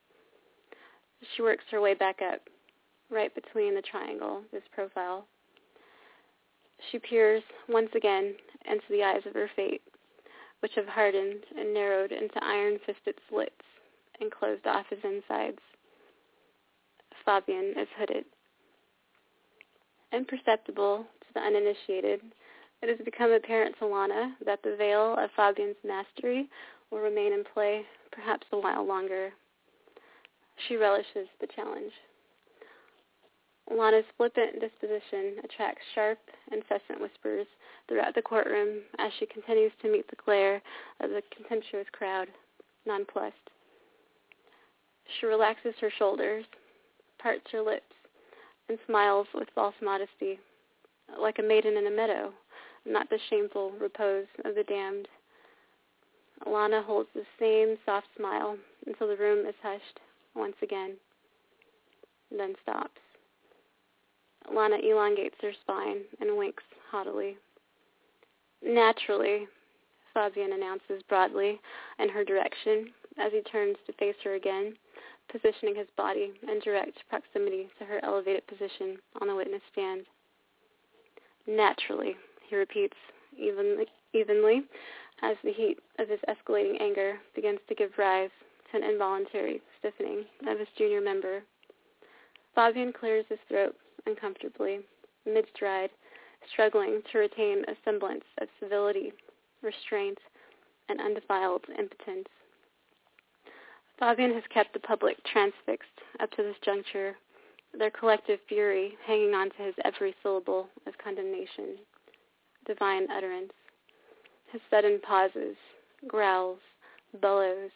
[1.36, 2.42] She works her way back up,
[3.10, 5.26] right between the triangle of his profile.
[6.90, 8.36] She peers once again
[8.66, 9.82] into the eyes of her fate,
[10.62, 13.66] which have hardened and narrowed into iron-fisted slits
[14.20, 15.60] and closed off his insides.
[17.26, 18.26] Fabian is hooded.
[20.12, 22.22] Imperceptible to the uninitiated,
[22.82, 26.50] it has become apparent to Lana that the veil of Fabian's mastery
[26.90, 29.32] will remain in play perhaps a while longer.
[30.68, 31.94] She relishes the challenge.
[33.72, 36.20] Lana's flippant disposition attracts sharp,
[36.52, 37.48] incessant whispers
[37.88, 40.62] throughout the courtroom as she continues to meet the glare
[41.00, 42.28] of the contemptuous crowd,
[42.86, 43.36] nonplussed.
[45.20, 46.46] She relaxes her shoulders,
[47.18, 47.94] parts her lips,
[48.68, 50.40] and smiles with false modesty,
[51.20, 52.34] like a maiden in a meadow,
[52.86, 55.08] not the shameful repose of the damned.
[56.46, 60.00] Lana holds the same soft smile until the room is hushed
[60.36, 60.96] once again,
[62.32, 63.00] then stops.
[64.54, 67.38] Lana elongates her spine and winks haughtily.
[68.64, 69.48] Naturally,
[70.14, 71.60] Fabian announces broadly
[72.00, 74.76] in her direction as he turns to face her again,
[75.32, 80.06] positioning his body in direct proximity to her elevated position on the witness stand.
[81.48, 82.16] Naturally,
[82.48, 82.98] he repeats
[83.38, 84.64] evenly, evenly
[85.22, 88.30] as the heat of his escalating anger begins to give rise
[88.72, 91.44] to an involuntary stiffening of his junior member.
[92.56, 94.80] Fabian clears his throat uncomfortably,
[95.26, 95.90] mid-stride,
[96.52, 99.14] struggling to retain a semblance of civility,
[99.62, 100.18] restraint,
[100.90, 102.28] and undefiled impotence.
[104.00, 107.16] Fabian has kept the public transfixed up to this juncture,
[107.78, 111.78] their collective fury hanging on to his every syllable of condemnation,
[112.66, 113.54] divine utterance.
[114.52, 115.56] His sudden pauses,
[116.08, 116.60] growls,
[117.22, 117.72] bellows,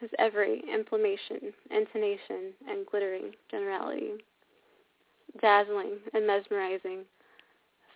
[0.00, 4.12] his every inflammation, intonation, and glittering generality.
[5.40, 7.04] Dazzling and mesmerizing,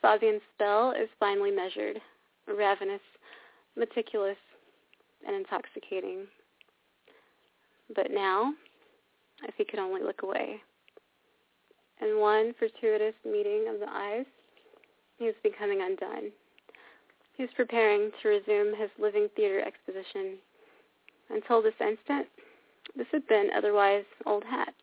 [0.01, 2.01] Fabian's spell is finely measured,
[2.47, 3.01] ravenous,
[3.77, 4.37] meticulous,
[5.27, 6.27] and intoxicating.
[7.95, 8.53] But now,
[9.45, 10.61] if he could only look away.
[12.01, 14.27] In one fortuitous meeting of the eyes,
[15.19, 16.33] he was becoming undone.
[17.37, 20.39] He was preparing to resume his living theater exposition.
[21.31, 22.27] Until this instant,
[22.97, 24.75] this had been otherwise old hat.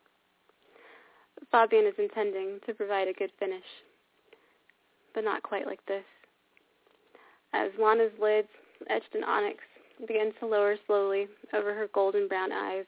[1.50, 3.64] Fabian is intending to provide a good finish,
[5.14, 6.04] but not quite like this.
[7.52, 8.48] As Lana's lids,
[8.88, 9.58] etched in onyx,
[10.06, 12.84] begin to lower slowly over her golden brown eyes,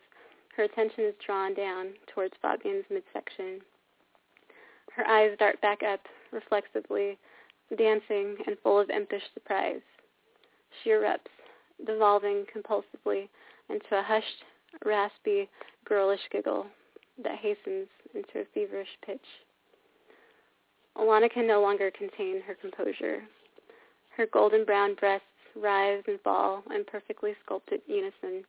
[0.57, 3.61] her attention is drawn down towards Fabian's midsection.
[4.95, 7.19] Her eyes dart back up reflexively,
[7.77, 9.81] dancing and full of impish surprise.
[10.83, 11.33] She erupts,
[11.87, 13.29] devolving compulsively
[13.69, 14.45] into a hushed,
[14.85, 15.49] raspy,
[15.85, 16.67] girlish giggle
[17.23, 19.25] that hastens into a feverish pitch.
[20.97, 23.23] Alana can no longer contain her composure.
[24.17, 25.27] Her golden brown breasts
[25.57, 28.45] rise and fall in perfectly sculpted unison,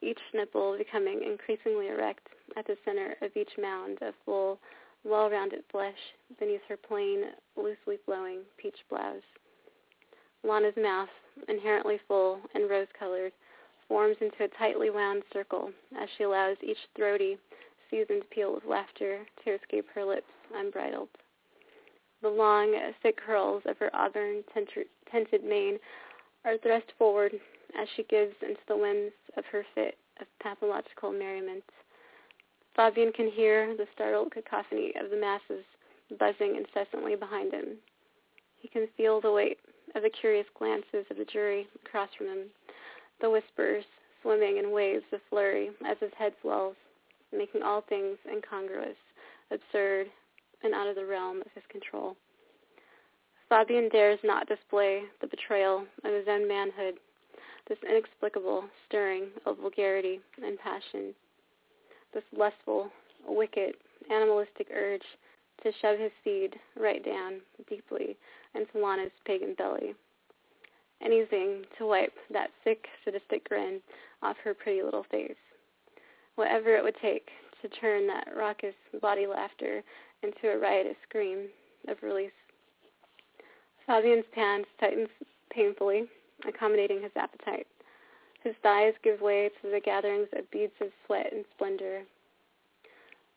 [0.00, 4.58] each nipple becoming increasingly erect at the center of each mound of full,
[5.04, 5.98] well-rounded flesh
[6.38, 7.24] beneath her plain,
[7.56, 9.22] loosely flowing peach blouse.
[10.44, 11.08] Lana's mouth,
[11.48, 13.32] inherently full and rose-colored,
[13.88, 15.70] forms into a tightly wound circle
[16.00, 17.38] as she allows each throaty,
[17.90, 21.08] seasoned peal of laughter to escape her lips unbridled.
[22.22, 25.78] The long, thick curls of her auburn tinted mane
[26.44, 27.32] are thrust forward
[27.78, 31.64] as she gives into the whims of her fit of pathological merriment.
[32.74, 35.64] Fabian can hear the startled cacophony of the masses
[36.18, 37.76] buzzing incessantly behind him.
[38.60, 39.58] He can feel the weight
[39.94, 42.50] of the curious glances of the jury across from him,
[43.20, 43.84] the whispers
[44.22, 46.76] swimming in waves of flurry as his head swells,
[47.36, 48.96] making all things incongruous,
[49.50, 50.06] absurd,
[50.62, 52.16] and out of the realm of his control.
[53.48, 56.94] Fabian dares not display the betrayal of his own manhood,
[57.68, 61.14] this inexplicable stirring of vulgarity and passion
[62.14, 62.90] this lustful,
[63.26, 63.74] wicked,
[64.10, 65.02] animalistic urge
[65.62, 68.16] to shove his seed right down deeply
[68.54, 69.94] into Lana's pagan belly.
[71.02, 73.80] Anything to wipe that sick, sadistic grin
[74.22, 75.36] off her pretty little face.
[76.38, 77.30] Whatever it would take
[77.62, 79.82] to turn that raucous body laughter
[80.22, 81.48] into a riotous scream
[81.88, 82.30] of release.
[83.84, 85.08] Fabian's pants tighten
[85.50, 86.04] painfully,
[86.46, 87.66] accommodating his appetite.
[88.44, 92.02] His thighs give way to the gatherings of beads of sweat and splendor.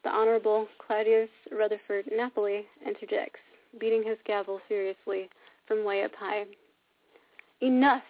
[0.04, 3.40] The Honorable Claudius Rutherford Napoli interjects,
[3.80, 5.28] beating his gavel furiously
[5.68, 6.46] from way up high.
[7.62, 8.04] Enough,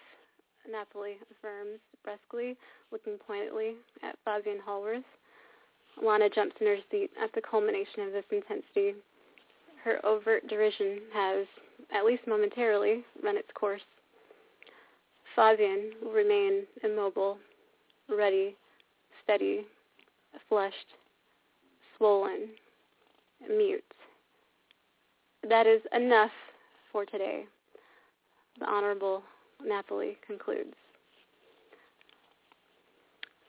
[0.69, 2.57] Napoli affirms brusquely,
[2.91, 5.03] looking pointedly at Fabian Hallworth.
[6.01, 8.95] Lana jumps in her seat at the culmination of this intensity.
[9.83, 11.45] Her overt derision has,
[11.93, 13.81] at least momentarily, run its course.
[15.35, 17.37] Fabian will remain immobile,
[18.09, 18.55] ready,
[19.23, 19.65] steady,
[20.47, 20.75] flushed,
[21.97, 22.49] swollen,
[23.49, 23.83] mute.
[25.47, 26.31] That is enough
[26.91, 27.45] for today,
[28.59, 29.23] the Honorable
[29.65, 30.73] Napoli concludes.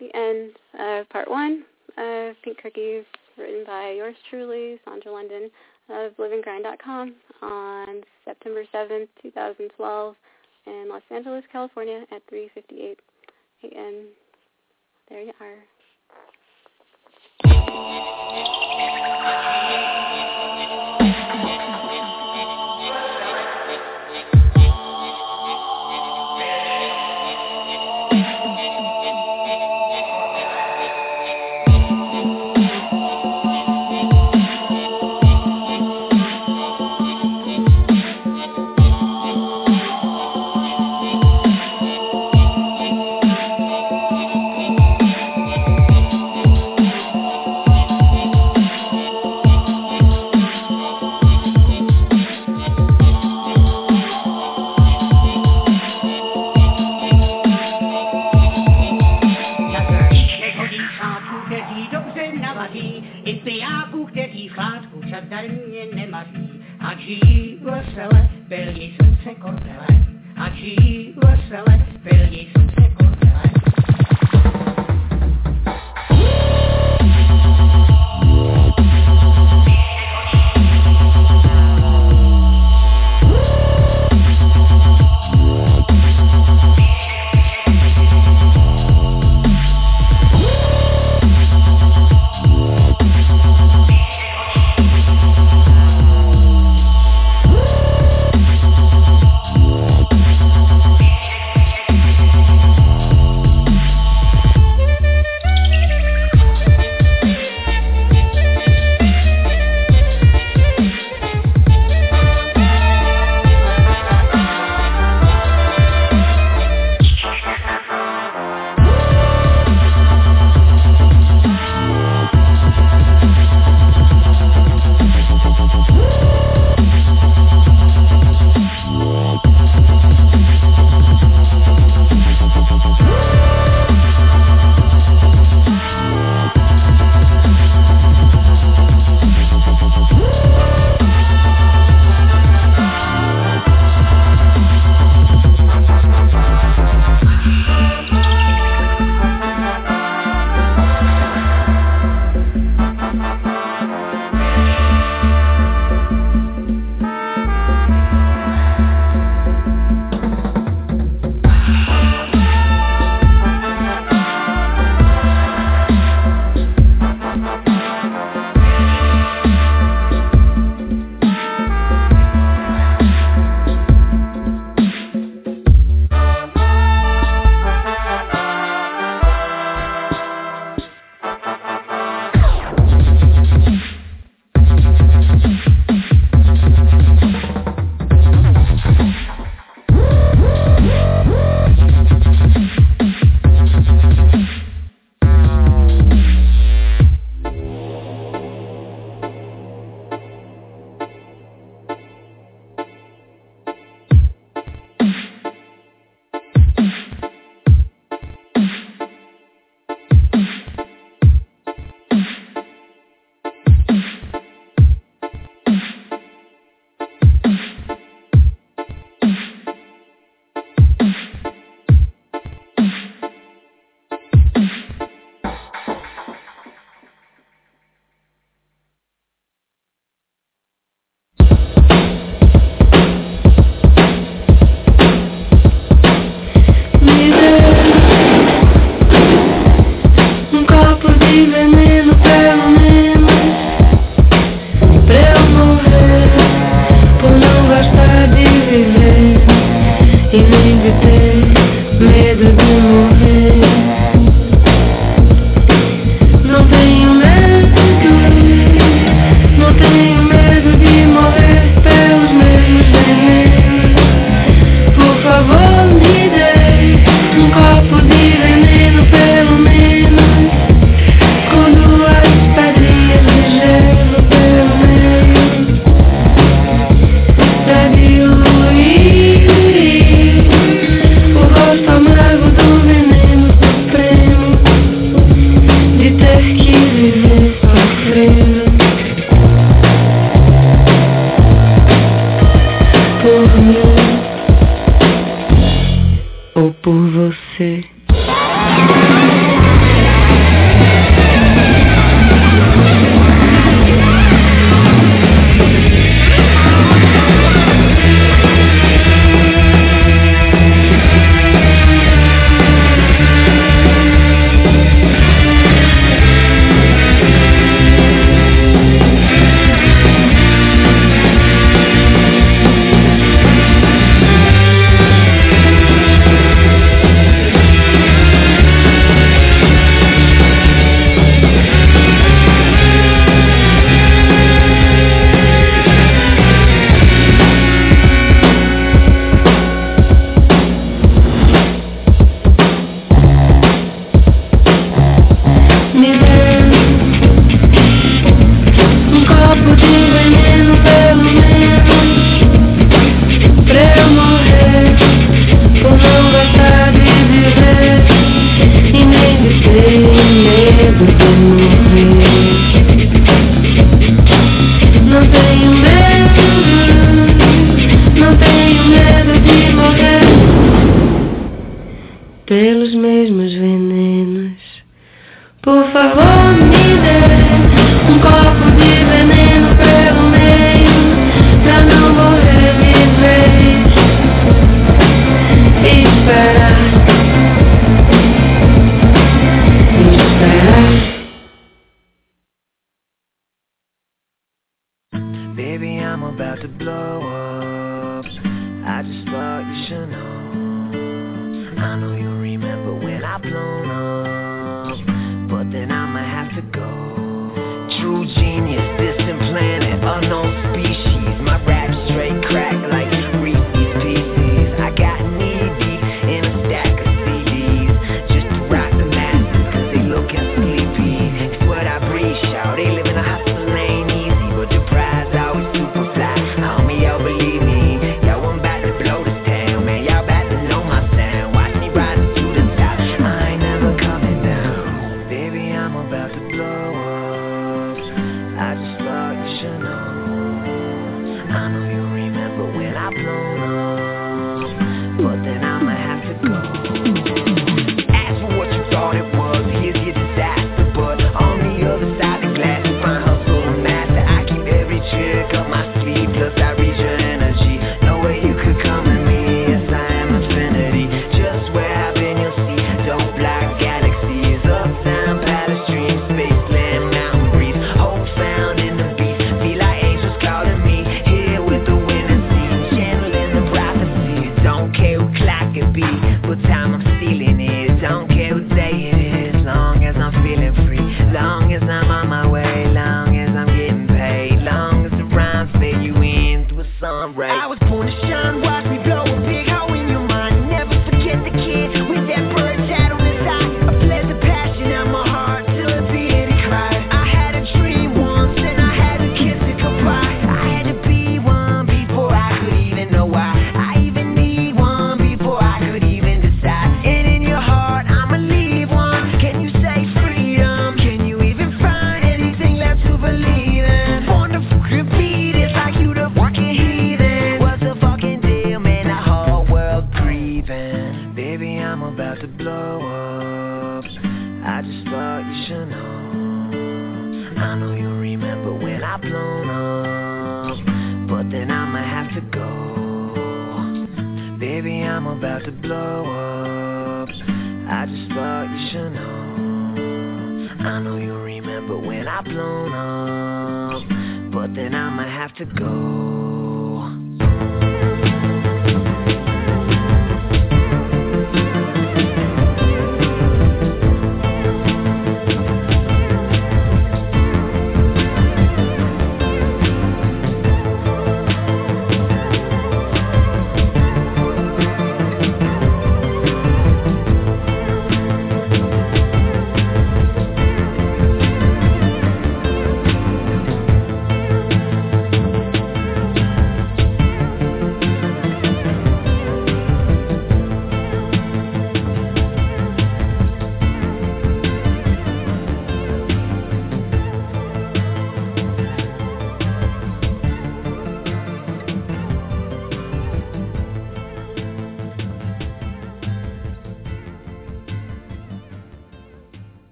[0.00, 1.64] The end of part one
[1.96, 3.04] uh, of Pink Cookies,
[3.36, 5.50] written by yours truly, Sandra London
[5.90, 10.14] of livingrind.com on September 7th, 2012
[10.66, 12.96] in Los Angeles, California at 3.58
[13.64, 14.08] a.m.
[15.08, 15.56] There you are.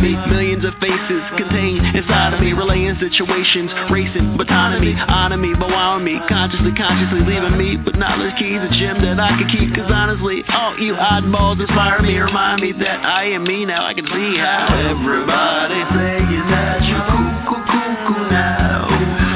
[0.00, 0.30] economy.
[0.30, 5.98] Millions of faces contained inside of me, relaying situations, racing, autonomy, on me, but why
[5.98, 6.18] me?
[6.28, 10.42] Consciously, consciously leaving me, but knowledge keys, a gem that I could keep, cause honestly,
[10.48, 14.38] all you oddballs inspire me, remind me that I am me now, I can see
[14.38, 16.98] how everybody saying that you
[17.44, 18.88] cuckoo cuckoo now,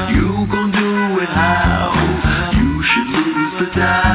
[0.09, 1.93] you gon' do it how,
[2.55, 4.14] you should lose the doubt.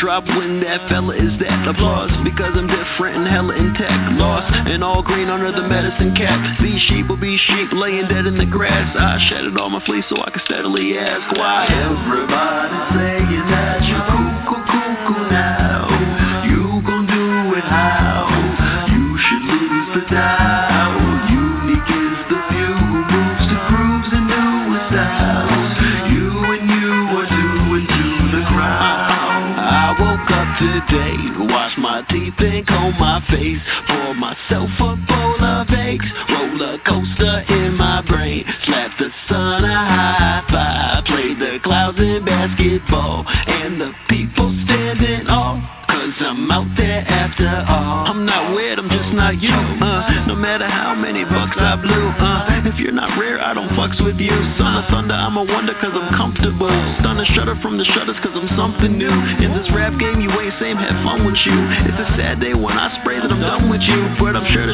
[0.00, 4.16] drop when that fella is that applause because I'm different and hella intact.
[4.16, 6.40] Lost and all green under the medicine cap.
[6.60, 8.96] These sheep will be sheep laying dead in the grass.
[8.96, 11.68] I shedded all my fleece so I could steadily ask why.
[11.68, 14.09] Everybody's saying that you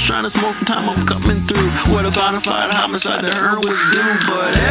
[0.07, 1.93] trying to smoke time I'm coming through.
[1.93, 4.66] What a bonafide homicide the her was due, but